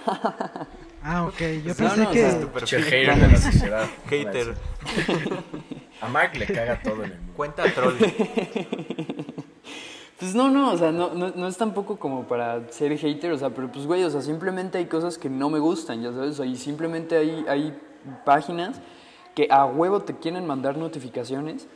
[1.04, 1.40] Ah, ok.
[1.64, 2.20] Yo No, pensé no, o que...
[2.32, 2.84] sea, Tu Pinche perfil.
[3.10, 3.86] hater de la sociedad.
[4.10, 4.56] Hater.
[6.02, 7.34] A Mark le caga todo en el mundo.
[7.36, 7.96] Cuenta troll.
[10.20, 13.38] Pues no, no, o sea, no, no, no es tampoco como para ser hater, o
[13.38, 16.32] sea, pero pues güey, o sea, simplemente hay cosas que no me gustan, ya sabes,
[16.32, 17.80] o sea, y simplemente hay, hay
[18.26, 18.82] páginas
[19.36, 21.68] que a huevo te quieren mandar notificaciones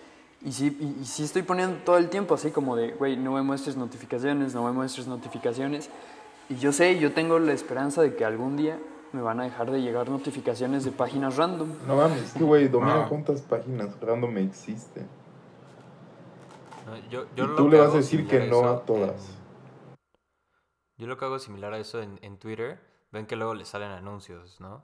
[0.43, 3.33] y sí, y, y sí estoy poniendo todo el tiempo así como de, güey, no
[3.33, 5.91] me muestres notificaciones, no me muestres notificaciones.
[6.49, 8.79] Y yo sé, yo tengo la esperanza de que algún día
[9.13, 11.69] me van a dejar de llegar notificaciones de páginas random.
[11.87, 13.09] No mames, es que güey, domina No.
[13.09, 15.05] cuántas páginas random existen.
[17.09, 19.11] Yo, yo Y lo tú le vas hago a decir similar que no a todas.
[19.29, 19.51] en-
[20.97, 22.79] yo lo que hago similar a eso en, en Twitter,
[23.11, 24.83] ven que luego le salen anuncios, ¿no?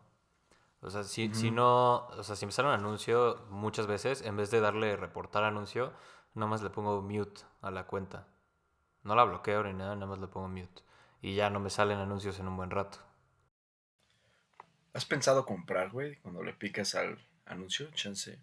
[0.82, 4.38] O sea, si, si no, o sea, si me sale un anuncio muchas veces, en
[4.38, 5.94] vez de darle reportar anuncio,
[6.36, 8.28] nada más le pongo mute a la cuenta.
[9.04, 10.84] No la bloqueo ni nada, nada más le pongo mute.
[11.22, 13.00] Y ya no me salen anuncios en un buen rato.
[14.94, 16.18] ¿Has pensado comprar, güey?
[16.18, 18.38] Cuando le picas al anuncio, chance.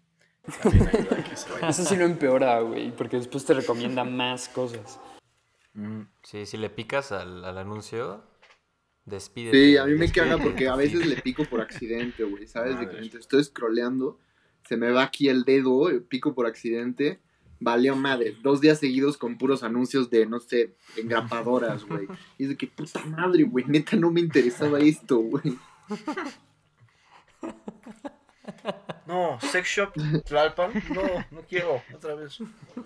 [0.61, 1.69] También ayuda a que se vaya.
[1.69, 4.99] Eso sí lo empeora, güey, porque después te recomienda más cosas.
[5.73, 8.23] Mm, Sí, si le picas al, al anuncio,
[9.05, 9.51] despide.
[9.51, 12.79] Sí, a mí me caga porque a veces le pico por accidente, güey, ¿sabes?
[12.79, 14.19] De que mientras estoy scrolleando,
[14.67, 17.19] se me va aquí el dedo, eh, pico por accidente,
[17.59, 18.35] valió madre.
[18.41, 22.07] Dos días seguidos con puros anuncios de, no sé, engrapadoras, güey.
[22.37, 25.57] Y es de que puta madre, güey, neta no me interesaba esto, güey.
[29.07, 29.93] No, sex shop,
[30.25, 30.71] Tlalpan.
[30.93, 32.39] No, no quiero, otra vez.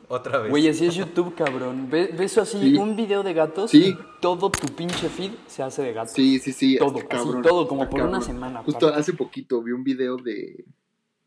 [0.07, 0.49] Otra vez.
[0.51, 1.89] Güey, así es YouTube, cabrón.
[1.89, 2.60] Ve- ¿Ves eso así?
[2.60, 2.76] Sí.
[2.76, 3.89] Un video de gatos Sí.
[3.89, 6.12] y todo tu pinche feed se hace de gatos.
[6.14, 6.78] Sí, sí, sí.
[6.78, 8.64] Todo, está así, cabrón, todo, como por una semana.
[8.64, 8.99] Justo aparte.
[9.01, 10.66] hace poquito vi un video de.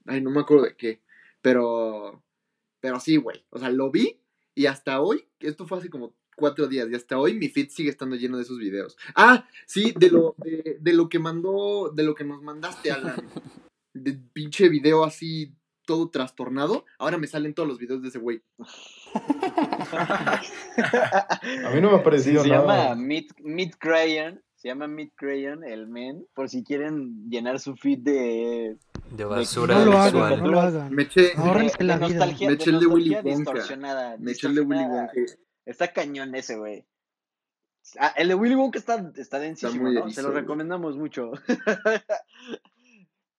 [0.07, 1.01] Ay, no me acuerdo de qué.
[1.41, 2.23] Pero.
[2.81, 3.45] Pero sí, güey.
[3.51, 4.19] O sea, lo vi
[4.55, 7.89] y hasta hoy, esto fue hace como cuatro días, y hasta hoy mi feed sigue
[7.91, 8.97] estando lleno de esos videos.
[9.15, 13.15] Ah, sí, de lo, de, de lo que mandó, de lo que nos mandaste, Alan.
[13.95, 16.85] De pinche video así, todo trastornado.
[16.99, 18.43] Ahora me salen todos los videos de ese güey.
[21.65, 22.89] A mí no me ha Sí, parecido se nada.
[22.91, 24.43] llama Meet, Meet Crayon.
[24.57, 26.25] Se llama Meet Crayon, el men.
[26.35, 28.77] Por si quieren llenar su feed de.
[29.11, 30.25] De basura No lo visual.
[30.33, 30.95] hagan, no lo hagan.
[30.95, 31.99] Me eché, de- la de vida.
[31.99, 33.29] nostalgia, Me de eché el de Willy Wonka.
[33.29, 34.17] distorsionada.
[34.19, 34.85] me eché el de Willy.
[34.85, 35.13] Wonka.
[35.67, 36.87] Está cañón ese, güey.
[37.99, 40.41] Ah, el de Willy Wonka está, está densísimo, erizo, Se lo güey.
[40.43, 41.33] recomendamos mucho.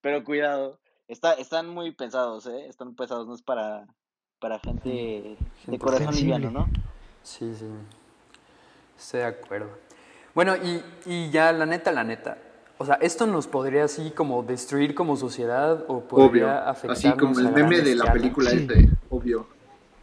[0.04, 0.78] Pero cuidado.
[1.08, 2.66] Está, están muy pensados, ¿eh?
[2.68, 3.86] Están pesados, no es para,
[4.38, 6.34] para gente de corazón sensible.
[6.38, 6.68] liviano, ¿no?
[7.22, 7.64] Sí, sí.
[8.98, 9.70] Estoy de acuerdo.
[10.34, 12.36] Bueno, y, y ya la neta, la neta.
[12.76, 16.48] O sea, ¿esto nos podría así como destruir como sociedad o podría Obvio.
[16.50, 18.66] afectarnos Así como el meme de la película Sí.
[18.70, 19.46] ese, obvio.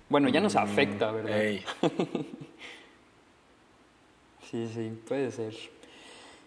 [0.09, 1.59] Bueno, ya nos afecta, ¿verdad?
[4.49, 5.53] Sí, sí, puede ser.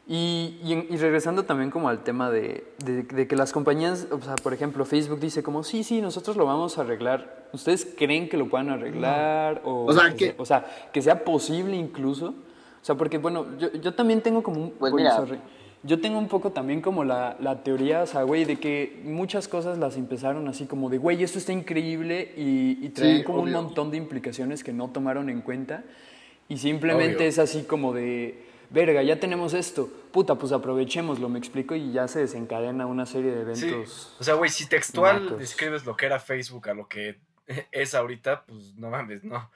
[0.06, 4.34] Y, y, regresando también como al tema de, de- de que las compañías, o sea,
[4.34, 7.48] por ejemplo, Facebook dice como, sí, sí, nosotros lo vamos a arreglar.
[7.54, 9.62] ¿Ustedes creen que lo puedan arreglar?
[9.64, 12.28] O, O sea, que, o sea, que sea posible incluso.
[12.28, 14.70] O sea, porque bueno, yo, yo también tengo como un...
[14.72, 15.16] Pues mira.
[15.16, 15.38] sorry.
[15.84, 19.48] Yo tengo un poco también como la, la teoría, o sea, güey, de que muchas
[19.48, 23.58] cosas las empezaron así como de, güey, esto está increíble y, y traen como obvio.
[23.58, 25.82] un montón de implicaciones que no tomaron en cuenta.
[26.48, 27.28] Y simplemente Obvio.
[27.28, 28.44] es así como de,
[28.74, 33.34] verga, ya tenemos esto, puta, pues aprovechémoslo, me explico, y ya se desencadena una serie
[33.34, 33.68] de sí.
[33.68, 34.14] eventos.
[34.18, 37.20] O sea, güey, si textual describes lo que era Facebook a lo que
[37.72, 39.50] es ahorita, pues no mames, no.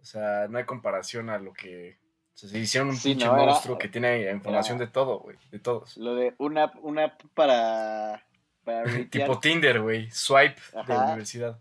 [0.00, 1.98] O sea, no hay comparación a lo que.
[2.34, 5.36] O sea, se hicieron un pinche monstruo que tiene información de todo, güey.
[5.52, 5.96] De todos.
[5.96, 8.26] Lo de una, una para.
[8.64, 10.10] para tipo Tinder, güey.
[10.10, 11.58] Swipe de universidad.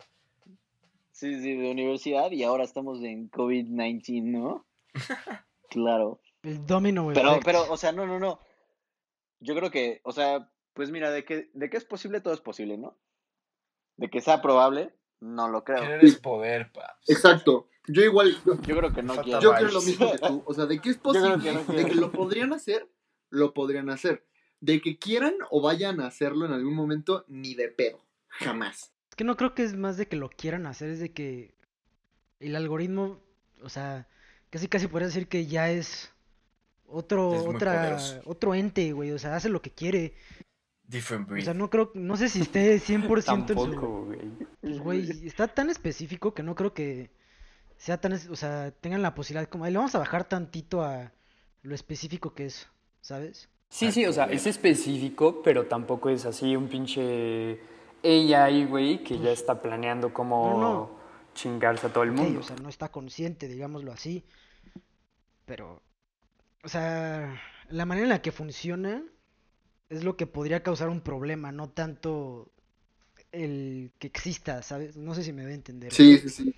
[1.12, 4.66] Sí, sí, de universidad y ahora estamos en COVID-19, ¿no?
[5.70, 6.20] claro.
[6.44, 7.16] El domino, güey.
[7.16, 8.40] Pero, pero, o sea, no, no, no.
[9.40, 12.42] Yo creo que, o sea, pues mira, de que, de que es posible, todo es
[12.42, 12.98] posible, ¿no?
[13.98, 15.84] De que sea probable, no lo creo.
[16.02, 16.98] es poder, pa.
[17.08, 17.68] Exacto.
[17.88, 18.36] Yo igual.
[18.46, 19.40] Yo, creo que no quiero.
[19.40, 20.44] Yo creo lo mismo que tú.
[20.46, 21.38] O sea, de que es posible,
[21.68, 22.88] de que lo podrían hacer,
[23.30, 24.26] lo podrían hacer.
[24.60, 28.06] De que quieran o vayan a hacerlo en algún momento, ni de pedo.
[28.28, 28.94] Jamás.
[29.10, 31.54] Es que no creo que es más de que lo quieran hacer, es de que
[32.40, 33.20] el algoritmo,
[33.62, 34.08] o sea,
[34.50, 36.14] casi casi podría decir que ya es
[36.92, 39.12] otro, otra, otro ente, güey.
[39.12, 40.14] O sea, hace lo que quiere.
[40.84, 43.80] Different O sea, no creo, no sé si esté 100% en su...
[44.06, 44.20] güey.
[44.60, 47.12] Pues, güey, está tan específico que no creo que
[47.78, 51.12] sea tan, o sea, tengan la posibilidad como, le vamos a bajar tantito a
[51.64, 52.68] lo específico que es,
[53.00, 53.50] ¿sabes?
[53.70, 57.60] Sí, sí, o sea, es específico, pero tampoco es así un pinche
[58.04, 61.00] AI, güey, que ya está planeando cómo
[61.34, 62.42] chingarse a todo el mundo.
[62.42, 64.26] o sea, no está consciente, digámoslo así.
[65.46, 65.82] Pero,
[66.64, 69.04] o sea, la manera en la que funciona
[69.90, 72.52] es lo que podría causar un problema, no tanto
[73.32, 74.98] el que exista, ¿sabes?
[74.98, 75.94] No sé si me voy a entender.
[75.94, 76.56] Sí, sí, sí.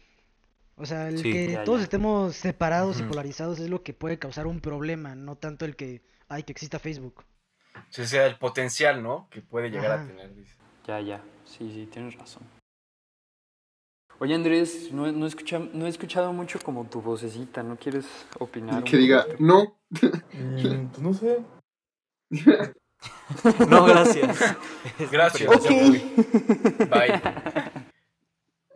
[0.76, 4.60] O sea, el que todos estemos separados y polarizados es lo que puede causar un
[4.60, 7.24] problema, no tanto el que, hay que exista Facebook.
[7.76, 9.28] O sea, el potencial, ¿no?
[9.30, 10.32] Que puede llegar a tener.
[10.88, 11.24] Ya, ya.
[11.46, 12.44] Sí, sí, tienes razón.
[14.20, 15.28] Oye, Andrés, no, no,
[15.74, 18.06] no he escuchado mucho como tu vocecita, ¿no quieres
[18.40, 18.84] opinar?
[18.84, 19.78] Que diga, no.
[19.92, 21.44] Mm, pues no sé.
[23.70, 24.56] No, gracias.
[25.12, 25.56] Gracias.
[25.56, 26.16] Okay.
[26.90, 27.22] Bye.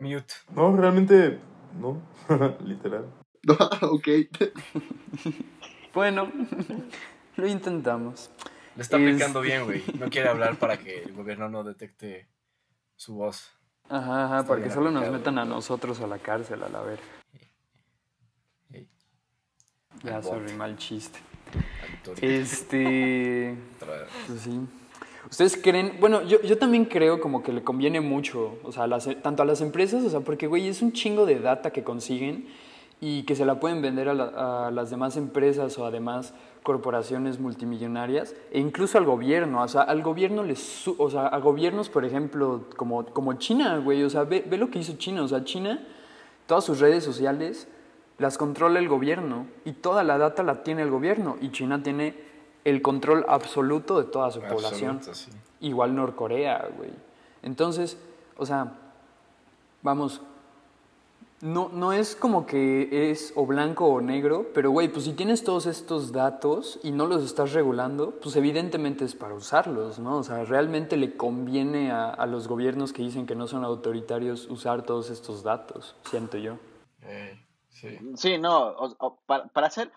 [0.00, 0.34] Mute.
[0.54, 1.38] No, realmente
[1.78, 2.02] no.
[2.64, 3.06] Literal.
[3.80, 4.08] ok.
[5.94, 6.30] bueno,
[7.36, 8.30] lo intentamos.
[8.76, 9.82] Le está aplicando bien, güey.
[9.98, 12.28] No quiere hablar para que el gobierno no detecte
[12.96, 13.57] su voz.
[13.88, 17.00] Ajá, ajá, para que solo nos metan a nosotros a la cárcel, a la ver.
[20.04, 21.18] Ya, sorry, mal chiste.
[22.20, 23.56] Este.
[24.26, 24.60] Pues sí.
[25.30, 25.96] ¿Ustedes creen?
[26.00, 28.86] Bueno, yo, yo también creo como que le conviene mucho, o sea,
[29.22, 32.46] tanto a las empresas, o sea, porque, güey, es un chingo de data que consiguen
[33.00, 38.60] y que se la pueden vender a, las demás empresas o además corporaciones multimillonarias e
[38.60, 43.04] incluso al gobierno, o sea, al gobierno les, o sea, a gobiernos, por ejemplo, como,
[43.06, 45.86] como China, güey, o sea, ve, ve lo que hizo China, o sea, China,
[46.46, 47.68] todas sus redes sociales
[48.18, 51.36] las controla el gobierno y toda la data la tiene el gobierno.
[51.40, 52.14] Y China tiene
[52.64, 55.00] el control absoluto de toda su población.
[55.60, 56.90] Igual Norcorea, güey.
[57.42, 57.96] Entonces,
[58.36, 58.74] o sea,
[59.82, 60.20] vamos,
[61.40, 65.44] no, no es como que es o blanco o negro, pero güey, pues si tienes
[65.44, 70.16] todos estos datos y no los estás regulando, pues evidentemente es para usarlos, ¿no?
[70.16, 74.82] O sea, realmente le conviene a, los gobiernos que dicen que no son autoritarios usar
[74.82, 76.58] todos estos datos, siento yo.
[77.02, 77.38] Eh.
[78.16, 78.74] Sí, no,
[79.26, 79.92] para, ser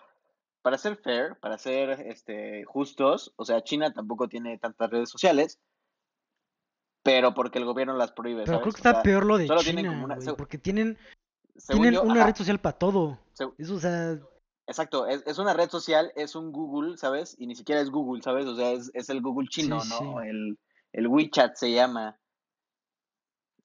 [0.62, 5.58] para ser fair, para ser este, justos, o sea, China tampoco tiene tantas redes sociales,
[7.02, 8.44] pero porque el gobierno las prohíbe.
[8.44, 10.96] Pero creo que está peor lo de China, porque tienen,
[11.68, 13.18] tienen una red social para todo.
[13.58, 14.18] Eso, o sea...
[14.66, 17.34] Exacto, es, una red social, es un Google, ¿sabes?
[17.38, 18.46] Y ni siquiera es Google, ¿sabes?
[18.46, 20.22] O sea, es, el Google chino, ¿no?
[20.22, 20.58] El,
[20.92, 22.18] el WeChat se llama.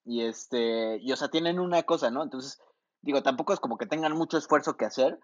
[0.04, 2.22] Y este, y o sea, tienen una cosa, ¿no?
[2.22, 2.60] Entonces,
[3.00, 5.20] digo, tampoco es como que tengan mucho esfuerzo que hacer,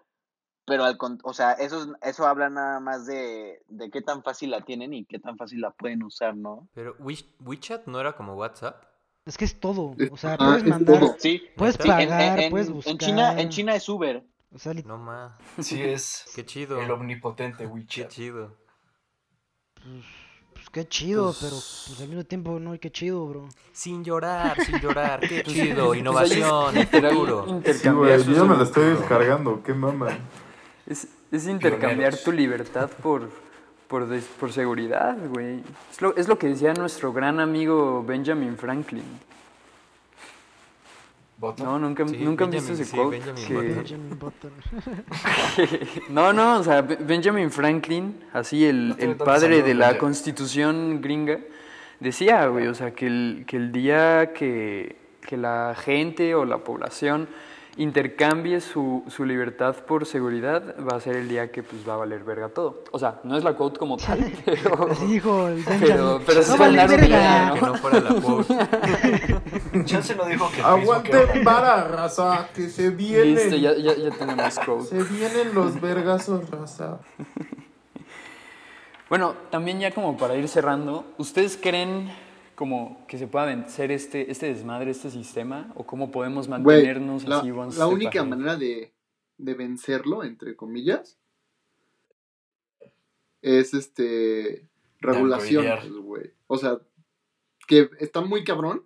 [0.65, 4.61] pero al, o sea, eso, eso habla nada más de, de qué tan fácil la
[4.61, 6.67] tienen y qué tan fácil la pueden usar, ¿no?
[6.73, 8.83] Pero WeChat no era como WhatsApp.
[9.25, 12.91] Es que es todo, o sea, puedes mandar, sí, puedes pagar, puedes buscar.
[12.91, 14.23] En China, en China es Uber.
[14.53, 15.33] O sea, no más.
[15.59, 16.25] Sí es.
[16.35, 16.79] Qué chido.
[16.79, 18.07] El omnipotente WeChat.
[18.07, 18.55] Qué chido.
[20.53, 21.55] Pues, qué chido, pues pero
[21.87, 23.49] pues al mismo tiempo no, qué chido, bro.
[23.73, 27.61] Sin llorar, sin llorar, qué chido, innovación, pues futuro.
[27.65, 30.17] Sí, güey, yo me la estoy descargando, qué mama.
[30.85, 33.29] Es, es intercambiar tu libertad por,
[33.87, 34.07] por,
[34.39, 35.61] por seguridad, güey.
[35.91, 39.03] Es lo, es lo que decía nuestro gran amigo Benjamin Franklin.
[41.57, 43.19] No, nunca, nunca han visto ese quote.
[43.19, 44.19] Benjamin
[46.09, 51.39] no, no, o sea, Benjamin Franklin, así el, el padre de la constitución gringa,
[51.99, 56.59] decía, güey, o sea, que el, que el día que, que la gente o la
[56.59, 57.27] población
[57.77, 61.97] intercambie su, su, libertad por seguridad, va a ser el día que pues va a
[61.97, 62.83] valer verga todo.
[62.91, 64.95] O sea, no es la quote como tal, pero...
[64.95, 65.49] Sí, hijo,
[65.79, 67.53] pero, pero, no vale verga.
[67.53, 68.55] Que no fuera la quote.
[69.85, 73.35] Chance no dijo que Aguanten vara, raza, que se vienen.
[73.35, 74.85] Listo, ya, ya, ya tenemos code.
[74.85, 76.99] Se vienen los vergazos, raza.
[79.09, 82.11] Bueno, también ya como para ir cerrando, ¿ustedes creen
[82.55, 85.71] como que se pueda vencer este, este desmadre, este sistema?
[85.75, 87.49] ¿O cómo podemos mantenernos la, así?
[87.51, 88.29] la step única ahead?
[88.29, 88.93] manera de,
[89.37, 91.19] de vencerlo, entre comillas,
[93.41, 94.67] es este
[94.99, 96.31] regulaciones, güey.
[96.47, 96.79] O sea,
[97.67, 98.85] que está muy cabrón,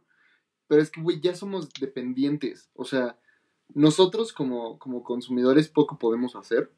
[0.68, 2.70] pero es que, güey, ya somos dependientes.
[2.74, 3.18] O sea,
[3.74, 6.72] nosotros como, como consumidores poco podemos hacer.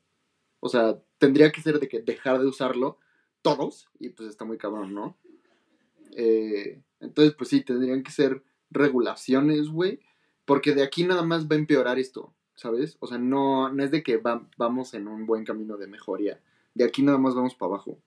[0.59, 2.99] O sea, tendría que ser de que dejar de usarlo
[3.41, 5.17] todos, y pues está muy cabrón, ¿no?
[6.12, 9.99] Eh, entonces, pues sí, tendrían que ser regulaciones, güey,
[10.45, 12.97] porque de aquí nada más va a empeorar esto, ¿sabes?
[12.99, 16.39] O sea, no, no es de que va- vamos en un buen camino de mejoría,
[16.74, 17.97] de aquí nada más vamos para abajo.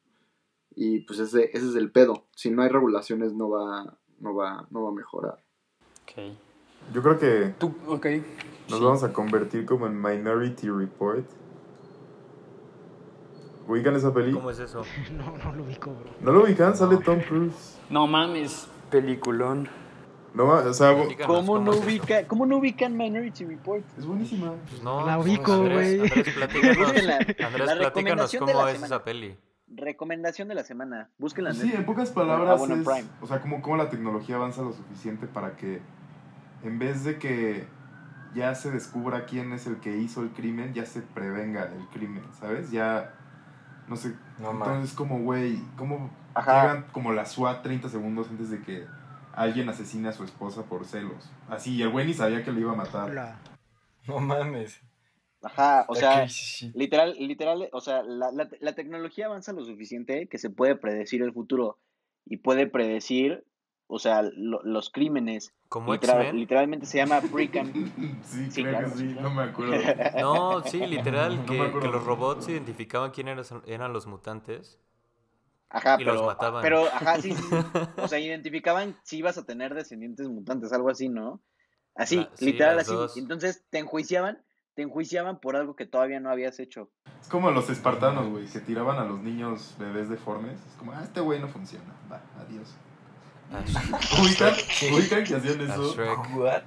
[0.77, 2.27] Y pues ese, ese es el pedo.
[2.35, 5.43] Si no hay regulaciones no va, no va, no va a mejorar.
[6.03, 6.33] Ok.
[6.93, 8.07] Yo creo que Tú, ok.
[8.69, 8.85] nos Sí.
[8.85, 11.25] vamos a convertir como en Minority Report.
[13.67, 14.33] ¿Ubican esa peli?
[14.33, 14.83] ¿Cómo es eso?
[15.17, 16.11] No, no lo ubico, bro.
[16.21, 16.77] ¿No lo ubican?
[16.77, 17.79] Sale Tom Cruise.
[17.91, 19.69] No mames, peliculón.
[20.35, 20.93] No, o sea,
[21.27, 23.85] ¿Cómo no, es ubica, ¿Cómo no ubican Minority Report?
[23.97, 24.53] es buenísima.
[24.69, 26.01] Pues no, La ubico, güey.
[26.01, 26.89] Andrés, platícanos.
[26.89, 28.97] Andrés, La platícanos recomendación de cómo la es semana.
[28.97, 29.39] esa peli.
[29.69, 31.11] Recomendación de la semana.
[31.19, 33.05] Búsquenla en Pues sí, en pocas palabras es, Prime.
[33.21, 35.81] o sea, como cómo la tecnología avanza lo suficiente para que
[36.65, 37.67] en vez de que
[38.35, 42.23] ya se descubra quién es el que hizo el crimen, ya se prevenga el crimen,
[42.41, 42.73] ¿sabes?
[42.73, 43.15] Ya,
[43.89, 46.62] no sé, No entonces como, güey, ¿cómo Ajá.
[46.62, 48.87] llegan como la SWAT 30 segundos antes de que
[49.32, 51.30] alguien asesine a su esposa por celos?
[51.49, 53.11] Así, y el güey ni sabía que le iba a matar.
[53.11, 53.39] Hola.
[54.07, 54.80] No mames.
[55.43, 56.26] Ajá, o sea,
[56.74, 61.22] literal, literal, o sea, la, la, la tecnología avanza lo suficiente que se puede predecir
[61.22, 61.78] el futuro
[62.24, 63.45] y puede predecir,
[63.95, 65.53] o sea, lo- los crímenes.
[65.69, 67.73] ¿Como Literal- literalmente se llama Precam.
[68.25, 69.29] Sí, Sí, creo claro, que sí, claro.
[69.29, 69.75] no me acuerdo.
[70.21, 71.47] No, sí, literal, No
[71.81, 74.79] que, los robots identificaban quién eran, eran los mutantes.
[75.71, 76.63] Ajá, Y pero, los mataban.
[76.63, 77.43] pero, ajá, sí, sí.
[77.97, 81.41] O sea, identificaban si ibas a tener descendientes mutantes, algo así, ¿no?
[81.97, 82.93] Así, La- sí, literal así.
[82.93, 83.17] dos.
[83.17, 84.43] Entonces te enjuiciaban,
[84.75, 86.91] te enjuiciaban por algo que todavía no habías hecho.
[87.21, 90.59] Es como los espartanos, güey, se tiraban a los niños bebés deformes.
[90.69, 91.93] Es como, ah, este güey no funciona.
[92.11, 92.75] Va, adiós.
[94.21, 94.93] ¿Ubican, ¿Qué?
[94.93, 95.95] ubican que hacían eso?
[96.37, 96.63] What?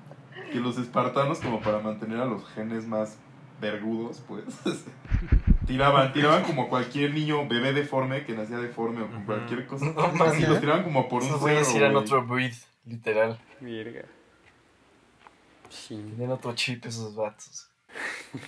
[0.51, 3.17] Que los espartanos, como para mantener a los genes más
[3.59, 4.43] vergudos, pues,
[5.67, 9.85] tiraban, tiraban como cualquier niño bebé deforme que nacía deforme o con cualquier cosa.
[9.85, 12.53] No Así los tiraban como por un Esos cerro, güeyes eran otro breed,
[12.85, 13.39] literal.
[15.69, 15.95] Sí.
[16.15, 17.69] Tienen otro chip esos vatos.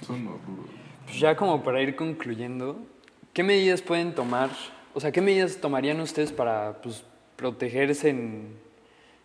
[0.05, 0.75] Son horrorosos.
[1.05, 2.79] Pues ya como para ir concluyendo,
[3.33, 4.51] ¿qué medidas pueden tomar?
[4.93, 7.03] O sea, ¿qué medidas tomarían ustedes para pues,
[7.39, 8.59] protegerse en,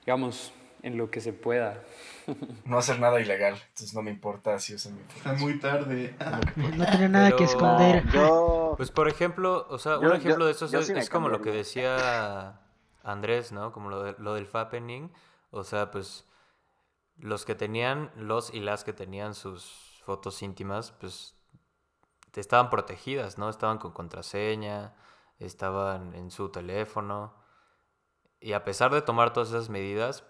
[0.07, 0.53] digamos,
[0.83, 1.83] en lo que se pueda?
[2.65, 6.17] No hacer nada ilegal, entonces no me importa si usan mi Está muy tarde.
[6.57, 8.03] No tenía nada que esconder.
[8.09, 11.01] Yo, Pues por ejemplo, o sea, Yo- un ejemplo yo- de eso es, sí me
[11.01, 12.61] es como lo que decía
[13.03, 13.73] Andrés, ¿no?
[13.73, 15.13] Como lo, de- lo del fappening.
[15.51, 16.25] O sea, pues
[17.19, 21.35] los que tenían, los y las que tenían sus fotos íntimas, pues
[22.35, 23.51] estaban protegidas, ¿no?
[23.51, 24.95] Estaban con contraseña,
[25.39, 27.35] estaban en su teléfono.
[28.45, 30.23] Y a pesar de tomar todas esas medidas,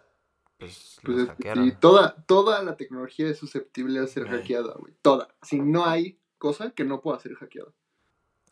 [0.58, 1.64] pues, Pues los hackearon.
[1.64, 4.38] sí, toda, toda la tecnología es susceptible a ser Ay.
[4.38, 4.94] hackeada, güey.
[5.02, 5.34] Toda.
[5.42, 7.72] Si no hay cosa que no pueda ser hackeada.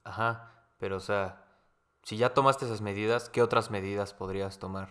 [0.02, 1.44] Ajá, pero o sea,
[2.02, 4.88] si ya tomaste esas medidas, ¿qué otras medidas podrías tomar?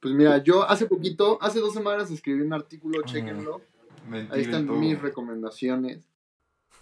[0.00, 3.60] Pues mira, yo hace poquito, hace dos semanas escribí un artículo, chéquenlo.
[4.08, 4.76] Mentira Ahí y están todo.
[4.78, 6.02] mis recomendaciones.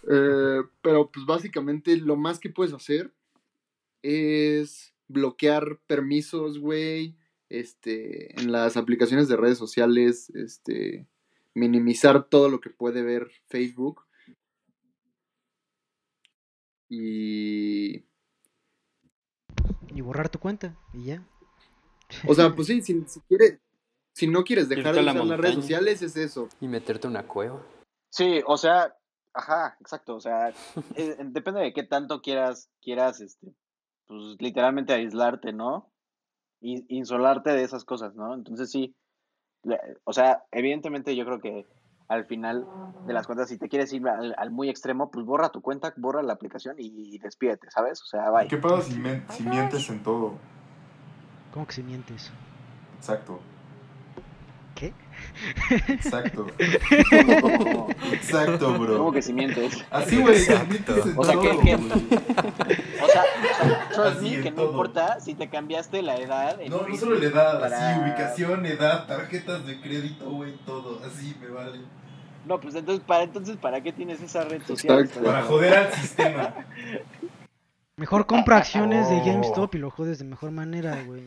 [0.09, 3.13] Eh, pero pues básicamente lo más que puedes hacer
[4.01, 7.15] es bloquear permisos, güey.
[7.49, 11.07] Este, en las aplicaciones de redes sociales, este,
[11.53, 14.05] minimizar todo lo que puede ver Facebook.
[16.89, 18.05] Y,
[19.93, 20.75] Y borrar tu cuenta.
[20.93, 21.27] Y ya.
[22.27, 23.59] o sea, pues sí, si, si quieres,
[24.13, 26.49] si no quieres dejar de a la usar las redes sociales, es eso.
[26.59, 27.65] Y meterte a una cueva.
[28.09, 28.95] sí, o sea,
[29.33, 30.49] ajá, exacto, o sea,
[30.95, 33.53] eh, depende de qué tanto quieras, quieras, este,
[34.07, 35.91] pues literalmente aislarte, ¿no?
[36.59, 38.33] Y insolarte de esas cosas, ¿no?
[38.33, 38.95] Entonces sí,
[40.03, 41.65] o sea, evidentemente yo creo que
[42.07, 42.67] al final
[43.05, 45.93] de las cuentas, si te quieres ir al, al muy extremo, pues borra tu cuenta,
[45.97, 48.01] borra la aplicación y, despídete, ¿sabes?
[48.01, 48.47] O sea, bye.
[48.47, 50.33] ¿Qué pasa si, si mientes en todo?
[51.53, 52.31] ¿Cómo que si mientes?
[52.97, 53.39] Exacto.
[54.77, 54.93] ¿Qué?
[55.87, 56.47] Exacto.
[58.11, 58.97] Exacto, bro.
[58.97, 59.83] ¿Cómo que cimientos?
[59.89, 60.37] Así, güey.
[60.37, 60.95] Exacto.
[61.15, 64.69] O sea, que- que- O sea, o sea, trust Así me en que no todo.
[64.71, 66.61] importa si te cambiaste la edad.
[66.61, 71.01] en No, no solo la edad, para- así, ubicación, edad, tarjetas de crédito, güey, todo.
[71.05, 71.79] Así me vale.
[72.45, 74.99] No, pues entonces, ¿para, entonces, ¿para qué tienes esa red social?
[74.99, 75.25] Exacto.
[75.25, 76.53] Para joder al sistema.
[77.97, 79.25] Mejor compra acciones de Oh.
[79.25, 81.23] GameStop y lo jodes de mejor manera, güey.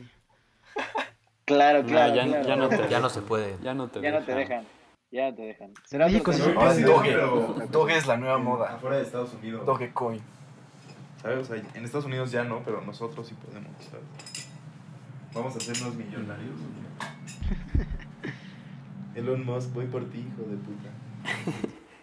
[1.55, 2.15] Claro, No, claro.
[2.15, 2.47] ya, claro.
[2.47, 3.55] ya no te Ya no se puede.
[3.61, 4.63] Ya no te Ya no te dejan.
[4.63, 4.67] dejan.
[5.11, 5.73] Ya no te dejan.
[5.85, 6.19] Será sí.
[6.21, 6.61] tema.
[6.61, 7.11] Ahora Sí, Doge.
[7.11, 8.73] pero- Doge es la nueva moda.
[8.75, 9.65] Afuera de Estados Unidos.
[9.65, 10.21] Dogecoin.
[11.21, 11.39] ¿Sabes?
[11.39, 14.05] O sea, en Estados Unidos ya no, pero nosotros sí podemos, ¿sabes?
[15.33, 16.55] Vamos a hacernos millonarios.
[19.15, 20.89] Elon Musk, voy por ti, hijo de puta.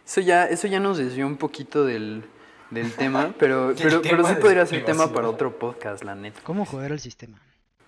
[0.07, 2.25] Eso ya, eso ya nos desvió un poquito del,
[2.71, 6.15] del tema, pero, pero, pero tema sí de podría ser tema para otro podcast, la
[6.15, 6.41] neta.
[6.45, 7.39] ¿Cómo joder al sistema?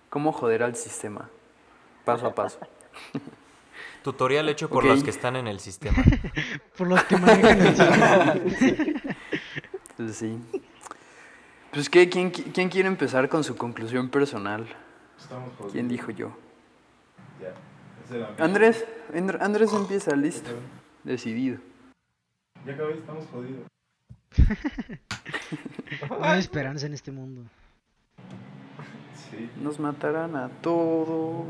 [0.09, 1.29] ¿Cómo joder al sistema?
[2.05, 2.59] Paso a paso.
[4.03, 4.89] Tutorial hecho por Ok.
[4.89, 6.03] los que están en el sistema.
[6.77, 8.35] Por los que manejan el sistema.
[9.95, 10.39] Pues sí.
[11.71, 12.09] Pues, ¿qué?
[12.09, 14.65] ¿Quién, qui- quién quiere empezar con su conclusión personal?
[15.19, 15.73] Estamos jodidos.
[15.73, 16.35] ¿Quién dijo yo?
[17.39, 17.53] Ya.
[18.43, 20.49] Andrés, Andr- Andrés empieza, listo.
[21.03, 21.59] Decidido.
[22.65, 23.67] Ya acabé, estamos jodidos.
[26.09, 27.43] No hay esperanza en este mundo.
[29.31, 29.49] Sí.
[29.61, 31.47] Nos matarán a todos.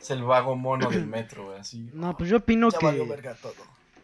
[0.00, 1.88] Es el vago mono del metro, güey, así.
[1.92, 3.54] No, pues yo opino Ya que, verga todo.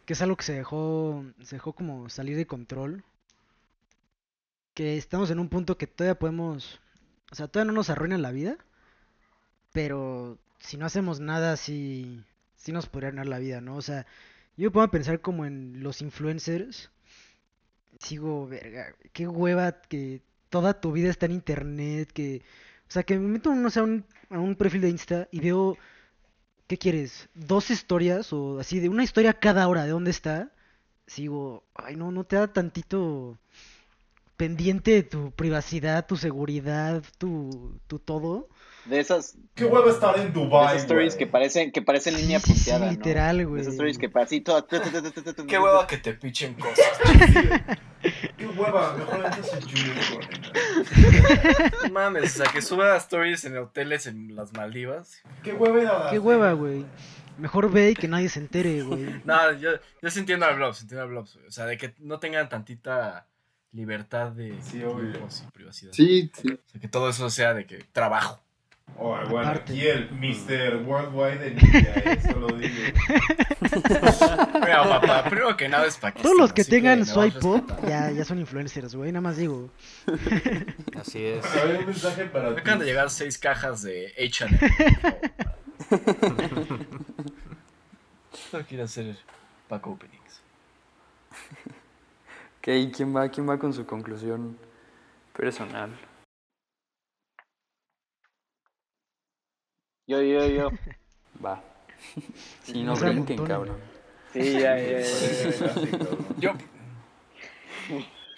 [0.05, 3.05] que es algo que se dejó, se dejó como salir de control.
[4.75, 6.81] Que estamos en un punto que todavía podemos,
[7.33, 8.57] o sea, todavía no nos arruinan la vida,
[9.73, 12.23] pero si no hacemos nada, sí,
[12.55, 13.75] sí nos podría arruinar la vida, ¿no?
[13.77, 14.07] O sea,
[14.57, 16.91] yo me pongo a pensar como en los influencers.
[17.99, 22.43] Sigo, verga, qué hueva que toda tu vida está en internet, que,
[22.89, 25.41] o sea, que me meto, no sé, a un, a un perfil de Insta y
[25.41, 25.79] veo
[26.67, 27.29] ¿Qué quieres?
[27.35, 28.33] ¿Dos historias?
[28.33, 30.51] O así, de una historia cada hora, ¿de dónde está?
[31.07, 33.39] Sigo, ay, no, no te da tantito
[34.37, 38.49] pendiente de tu privacidad, tu seguridad, tu, tu todo.
[38.85, 42.23] De esas, ¿Qué huevo estar en de Dubai, esas stories que parecen, que parecen Sí,
[42.23, 42.93] línea sí, sí, punteada, ¿no?
[42.93, 43.61] literal, De güey.
[43.63, 44.45] esas stories que parecen.
[45.47, 46.77] Qué hueva que te pichen cosas.
[48.37, 48.95] ¿Qué hueva?
[48.97, 50.38] Mejor entras en YouTube.
[51.85, 55.23] No mames, o sea, que suba stories en hoteles en las Maldivas.
[55.43, 56.11] ¿Qué hueva era?
[56.11, 56.85] Qué hueva, güey.
[57.39, 59.21] Mejor ve y que nadie se entere, güey.
[59.25, 59.71] No, yo,
[60.03, 61.47] yo sí entiendo a Blobs, entiendo a Blobs, güey.
[61.47, 63.27] O sea, de que no tengan tantita
[63.73, 65.11] libertad de Sí, obvio.
[65.13, 65.93] tiempos y privacidad.
[65.93, 66.53] Sí, sí.
[66.53, 68.41] O sea, que todo eso sea de que trabajo.
[68.97, 69.73] Oh, bueno, Aparte.
[69.73, 70.83] aquí el Mr.
[70.85, 72.75] Worldwide de India, eso lo digo.
[74.61, 76.23] Mira, papá, primero que nada es Pakistán.
[76.25, 77.89] Todos los que tengan up respetando.
[77.89, 79.13] ya, ya son influencers, güey.
[79.13, 79.71] Nada más digo.
[81.01, 81.45] Así es.
[81.79, 84.59] Un mensaje para Me acaban de llegar seis cajas de H&M.
[88.51, 89.17] Solo quiero hacer
[89.69, 90.41] pack openings.
[92.59, 94.59] Ok, ¿quién va, ¿quién va con su conclusión
[95.37, 95.91] personal?
[100.09, 100.71] Yo, yo, yo.
[101.45, 101.63] Va.
[102.63, 103.77] Si no No brinquen, cabrón.
[104.33, 105.75] Sí, ya, ya, ya.
[106.39, 106.53] Yo,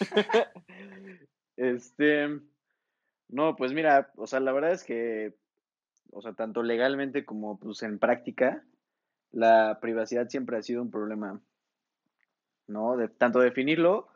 [1.57, 2.41] Este,
[3.29, 5.35] no, pues mira, o sea, la verdad es que,
[6.11, 8.65] o sea, tanto legalmente como pues en práctica,
[9.31, 11.41] la privacidad siempre ha sido un problema,
[12.67, 12.97] ¿no?
[12.97, 14.09] De tanto definirlo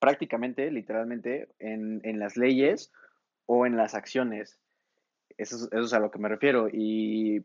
[0.00, 2.92] prácticamente, literalmente, en, en las leyes
[3.46, 4.58] o en las acciones.
[5.36, 6.68] Eso es, eso es a lo que me refiero.
[6.72, 7.42] Y,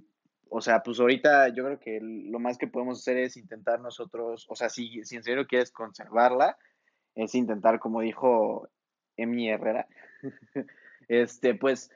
[0.50, 4.46] o sea, pues ahorita yo creo que lo más que podemos hacer es intentar nosotros,
[4.50, 6.58] o sea, si, si en serio quieres conservarla,
[7.16, 8.68] es intentar, como dijo
[9.16, 9.88] Emi Herrera,
[11.08, 11.92] este, pues,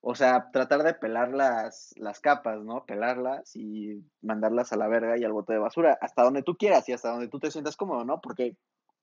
[0.00, 2.84] o sea, tratar de pelar las, las capas, ¿no?
[2.86, 6.88] Pelarlas y mandarlas a la verga y al bote de basura, hasta donde tú quieras
[6.88, 8.20] y hasta donde tú te sientas cómodo, ¿no?
[8.20, 8.56] Porque,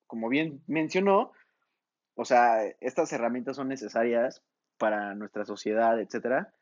[0.07, 1.31] como bien mencionó,
[2.15, 4.41] o sea, estas herramientas son necesarias
[4.77, 6.53] para nuestra sociedad, etcétera,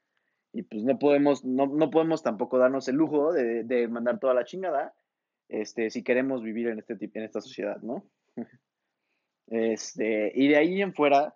[0.53, 4.33] y pues no podemos, no, no podemos tampoco darnos el lujo de, de mandar toda
[4.33, 4.93] la chingada,
[5.49, 8.05] este, si queremos vivir en, este, en esta sociedad, ¿no?
[9.47, 11.35] Este, y de ahí en fuera,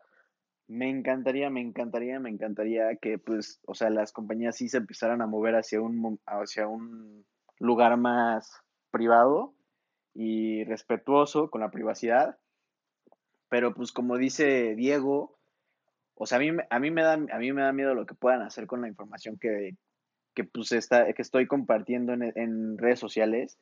[0.67, 5.21] me encantaría, me encantaría, me encantaría que, pues, o sea, las compañías sí se empezaran
[5.21, 7.25] a mover hacia un, hacia un
[7.59, 8.49] lugar más
[8.91, 9.53] privado
[10.13, 12.39] y respetuoso con la privacidad.
[13.49, 15.36] Pero, pues, como dice Diego,
[16.17, 18.15] o sea, a mí, a mí, me, da, a mí me da miedo lo que
[18.15, 19.75] puedan hacer con la información que,
[20.33, 23.59] que, pues, está, que estoy compartiendo en, redes sociales.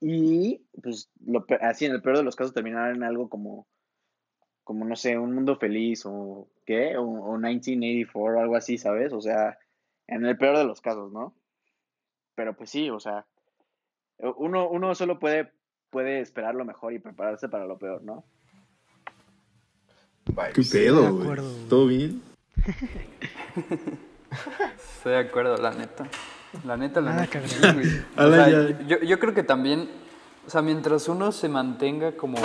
[0.00, 3.66] Y, pues, lo, así en el peor de los casos terminar en algo como,
[4.62, 9.12] como no sé, un mundo feliz o qué, o, o 1984 o algo así, ¿sabes?
[9.12, 9.58] O sea,
[10.06, 11.34] En el peor de los casos, ¿no?
[12.36, 13.26] Pero pues sí, o sea,
[14.36, 15.52] uno, uno solo puede,
[15.90, 18.24] puede esperar lo mejor y prepararse para lo peor, ¿no?
[20.54, 21.40] ¿Qué pedo, güey?
[21.68, 22.22] ¿Todo bien?
[24.96, 26.06] Estoy de acuerdo, la neta.
[26.64, 27.40] La neta, la neta.
[28.16, 29.88] O sea, yo, yo creo que también,
[30.46, 32.38] o sea, mientras uno se mantenga como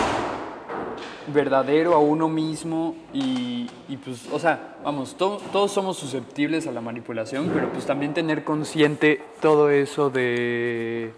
[1.28, 6.82] verdadero a uno mismo y, y pues, o sea, vamos, todos somos susceptibles a la
[6.82, 11.14] manipulación, pero pues también tener consciente todo eso de...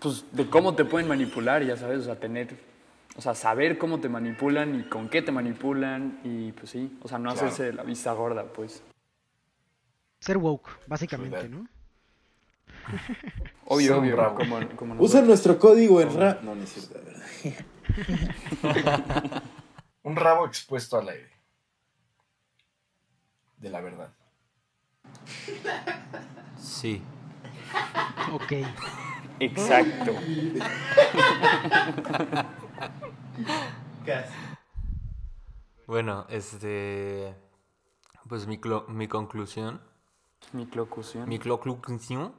[0.00, 2.56] Pues de cómo te pueden manipular, ya sabes, o sea, tener,
[3.16, 7.08] o sea, saber cómo te manipulan y con qué te manipulan y pues sí, o
[7.08, 8.84] sea, no hacerse la vista gorda, pues.
[10.20, 11.66] Ser woke, básicamente, ¿no?
[13.66, 14.16] Obvio, obvio.
[14.76, 16.42] Como, Usa nuestro código en rap.
[16.42, 17.24] No, no es cierto, verdad.
[20.02, 21.30] Un rabo expuesto al aire.
[23.58, 24.12] De la verdad.
[26.58, 27.00] Sí.
[28.32, 28.52] Ok.
[29.38, 30.14] Exacto.
[35.86, 37.34] Bueno, este.
[38.28, 39.80] Pues mi, mi conclusión.
[40.52, 41.28] Mi conclusión.
[41.28, 42.34] Mi conclusión.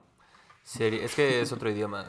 [0.64, 2.06] Es que es otro idioma.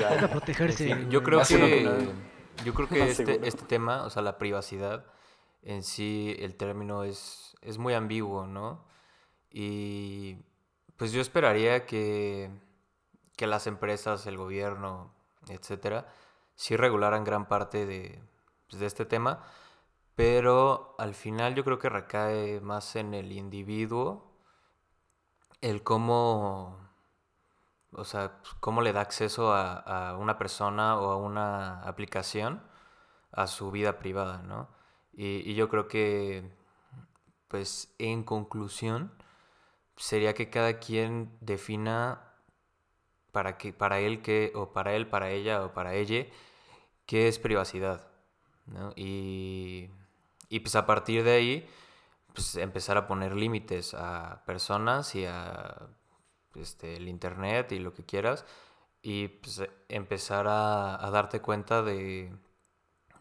[0.00, 1.06] Para protegerse.
[1.08, 2.12] yo creo que,
[2.64, 5.06] yo creo que este, este tema, o sea, la privacidad
[5.62, 8.84] en sí, el término es, es muy ambiguo, ¿no?
[9.50, 10.36] Y
[10.96, 12.50] pues yo esperaría que,
[13.36, 15.12] que las empresas, el gobierno,
[15.48, 16.06] etcétera,
[16.54, 18.22] sí regularan gran parte de,
[18.68, 19.44] pues, de este tema,
[20.14, 24.32] pero al final yo creo que recae más en el individuo
[25.60, 26.82] el cómo
[27.92, 32.62] o sea, pues, cómo le da acceso a, una persona o a una aplicación
[33.32, 34.68] a su vida privada, ¿no?
[35.12, 36.50] Y, yo creo que,
[37.48, 39.12] pues, en conclusión,
[39.96, 42.31] sería que cada quien defina
[43.32, 46.26] para, que, para él que, o para él, para ella o para ella,
[47.06, 48.08] qué es privacidad,
[48.66, 48.92] ¿no?
[48.96, 49.90] Y,
[50.48, 51.68] y pues a partir de ahí,
[52.34, 55.88] pues empezar a poner límites a personas y a
[56.54, 58.44] este, el internet y lo que quieras,
[59.02, 62.32] y pues, empezar a, darte cuenta de,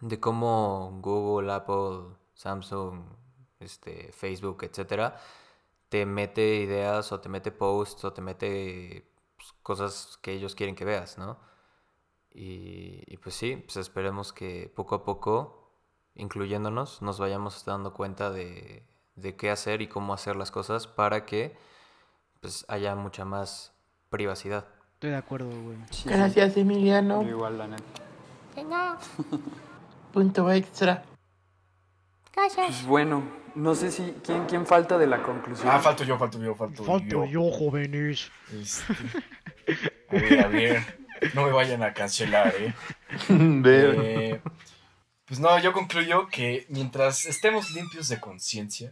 [0.01, 3.03] de cómo Google, Apple, Samsung,
[3.59, 5.17] este, Facebook, etcétera,
[5.89, 9.10] te mete ideas o te mete posts o te mete
[9.63, 11.39] cosas que ellos quieren que veas, ¿no?
[12.33, 15.73] Y, pues sí, pues esperemos que poco a poco,
[16.15, 21.25] incluyéndonos, nos vayamos dando cuenta de, de qué hacer y cómo hacer las cosas para
[21.25, 21.57] que
[22.39, 23.73] pues haya mucha más
[24.09, 24.65] privacidad.
[24.93, 25.77] Estoy de acuerdo, güey.
[26.05, 27.21] Gracias, Emiliano.
[27.23, 27.83] igual, la neta.
[28.55, 28.97] Venga.
[30.13, 31.03] Punto extra.
[32.33, 32.67] Gracias.
[32.67, 33.23] Pues bueno,
[33.55, 34.13] no sé si.
[34.23, 35.69] ¿quién, ¿Quién falta de la conclusión?
[35.69, 37.51] Ah, falto yo, falto yo, falto, falto yo.
[37.51, 38.31] jóvenes.
[38.53, 38.93] Este,
[40.09, 41.01] a ver, a ver.
[41.33, 42.73] No me vayan a cancelar, ¿eh?
[43.29, 44.41] eh
[45.31, 48.91] pues no, yo concluyo que mientras estemos limpios de conciencia,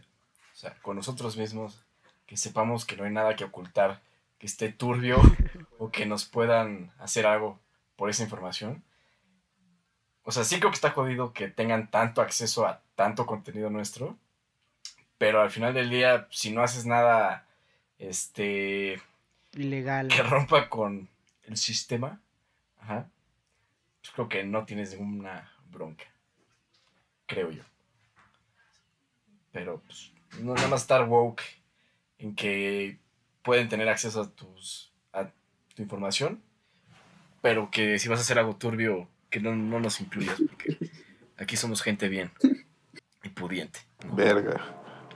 [0.54, 1.82] o sea, con nosotros mismos,
[2.24, 4.00] que sepamos que no hay nada que ocultar,
[4.38, 5.20] que esté turbio
[5.78, 7.58] o que nos puedan hacer algo
[7.94, 8.82] por esa información.
[10.22, 14.16] O sea, sí creo que está jodido que tengan tanto acceso a tanto contenido nuestro,
[15.18, 17.46] pero al final del día, si no haces nada,
[17.98, 19.00] este...
[19.52, 20.08] Ilegal.
[20.08, 21.08] Que rompa con
[21.44, 22.20] el sistema,
[22.78, 23.08] ajá,
[24.00, 26.04] pues creo que no tienes ninguna bronca,
[27.26, 27.62] creo yo.
[29.52, 31.42] Pero, pues, no nada más estar woke
[32.18, 32.98] en que
[33.42, 35.30] pueden tener acceso a, tus, a
[35.74, 36.42] tu información,
[37.40, 40.90] pero que si vas a hacer algo turbio, que no, nos incluyas, porque
[41.38, 42.30] aquí somos gente bien
[43.22, 43.80] y pudiente.
[44.12, 44.60] Verga.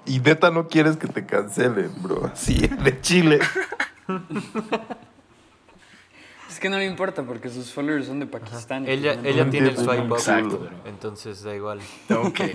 [0.07, 2.27] Y neta no quieres que te cancelen, bro.
[2.27, 3.41] Así, de Chile.
[6.49, 8.87] Es que no le importa porque sus followers son de Pakistán.
[8.87, 11.81] Ella, ella tiene el swipe up, entonces da igual.
[12.07, 12.49] Tengo que,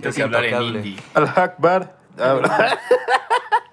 [0.00, 0.96] tengo que hablar en hindi.
[1.14, 1.98] Al Akbar.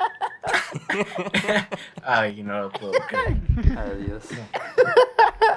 [2.03, 3.37] Ay, no lo puedo creer.
[3.77, 4.23] Adiós.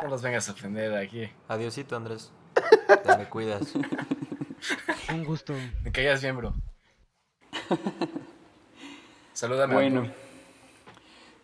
[0.03, 1.29] No nos vengas a ofender aquí.
[1.49, 2.33] Adiósito, Andrés.
[3.05, 3.73] Te me cuidas.
[5.11, 5.55] Un gusto.
[5.85, 6.55] Me caías bien, bro.
[9.33, 9.75] Salúdame.
[9.75, 10.11] Bueno.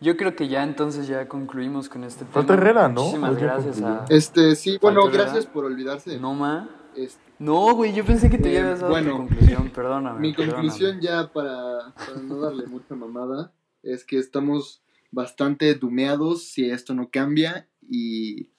[0.01, 2.33] Yo creo que ya entonces ya concluimos con este tema.
[2.33, 3.01] Falta Herrera, ¿no?
[3.01, 4.05] Muchísimas gracias a...
[4.07, 6.17] Este, sí, bueno, gracias por olvidarse.
[6.17, 6.69] No, ma.
[6.95, 10.19] Este, no, güey, yo pensé que te eh, habías dado bueno, tu conclusión, perdóname.
[10.19, 13.51] Mi conclusión ya para, para no darle mucha mamada
[13.83, 14.81] es que estamos
[15.11, 18.49] bastante dumeados si esto no cambia y,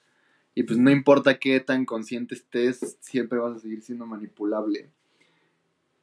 [0.55, 4.89] y pues no importa qué tan consciente estés, siempre vas a seguir siendo manipulable.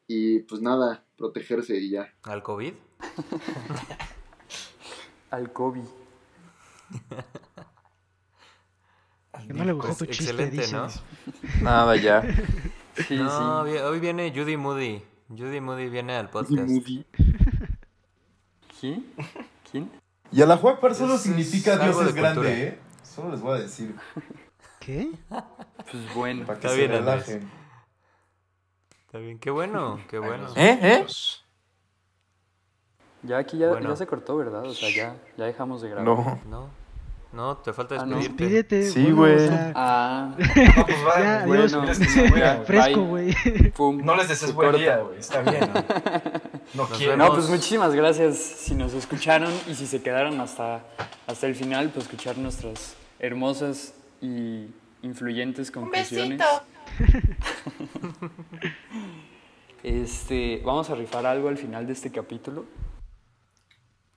[0.06, 2.14] Y pues nada, protegerse y ya.
[2.22, 2.72] ¿Al COVID?
[5.30, 5.52] Al.
[9.46, 10.74] Que no le gustó Pues, tu chiste, excelente, dice.
[10.76, 10.88] ¿no?
[11.62, 12.22] Nada, ya.
[13.06, 13.76] Sí, no, sí.
[13.78, 15.00] hoy viene Judy Moody.
[15.28, 16.68] Judy Moody viene al podcast.
[18.80, 19.12] ¿Quién?
[19.70, 19.90] ¿Quién?
[20.30, 22.58] Y Alahuacbar solo Es- significa es Dios algo es de grande, cultura.
[22.58, 22.78] ¿eh?
[23.02, 23.94] Solo les voy a decir.
[24.80, 25.10] ¿Qué?
[25.90, 26.46] Pues bueno.
[26.46, 27.26] Para que Está se bien, Andrés.
[27.26, 27.50] relajen.
[29.06, 30.48] Está bien, qué bueno, qué bueno.
[30.54, 30.78] ¿Eh?
[30.82, 31.06] ¿Eh?
[33.22, 33.88] Ya aquí ya, Bueno.
[33.90, 34.64] ya se cortó, ¿verdad?
[34.64, 36.04] O sea, ya, ya dejamos de grabar.
[36.06, 36.40] No.
[36.48, 36.68] No,
[37.32, 38.16] no, te falta Ah, no.
[38.16, 38.76] despedirte.
[38.76, 38.90] Despídete.
[39.06, 39.48] Sí, güey.
[39.74, 41.20] Ah, No, pues va.
[41.20, 43.34] ya, bueno, Fresco, güey.
[44.02, 44.78] No les desees se buen corta.
[44.80, 45.18] día, güey.
[45.18, 45.70] Está bien.
[46.74, 46.86] ¿no?
[46.88, 47.16] Quiero.
[47.16, 50.80] No, pues muchísimas gracias si nos escucharon y si se quedaron hasta,
[51.26, 54.66] hasta el final, pues escuchar nuestras hermosas y
[55.02, 56.38] influyentes Un conclusiones.
[56.38, 56.62] besito.
[59.82, 62.64] Este, vamos a rifar algo al final de este capítulo.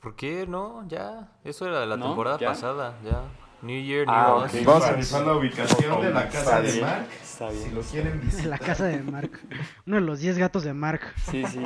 [0.01, 0.87] ¿Por qué no?
[0.87, 2.07] Ya, eso era de la ¿No?
[2.07, 2.47] temporada ¿Ya?
[2.49, 3.21] pasada, ya.
[3.61, 4.53] New Year, New Ah, Us.
[4.53, 4.65] ok.
[4.65, 7.07] Vamos a revisar la ubicación de la casa de bien, Mark.
[7.21, 7.75] está Si bien.
[7.75, 8.45] lo quieren En visitar.
[8.47, 9.39] la casa de Mark.
[9.85, 11.01] Uno de los 10 gatos de Mark.
[11.29, 11.59] Sí, sí.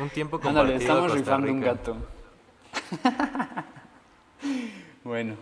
[0.00, 1.96] Un tiempo compartido Ándale, estamos rifando un gato.
[5.04, 5.34] bueno,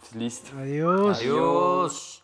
[0.00, 0.56] pues listo.
[0.58, 1.18] Adiós.
[1.18, 2.20] Adiós.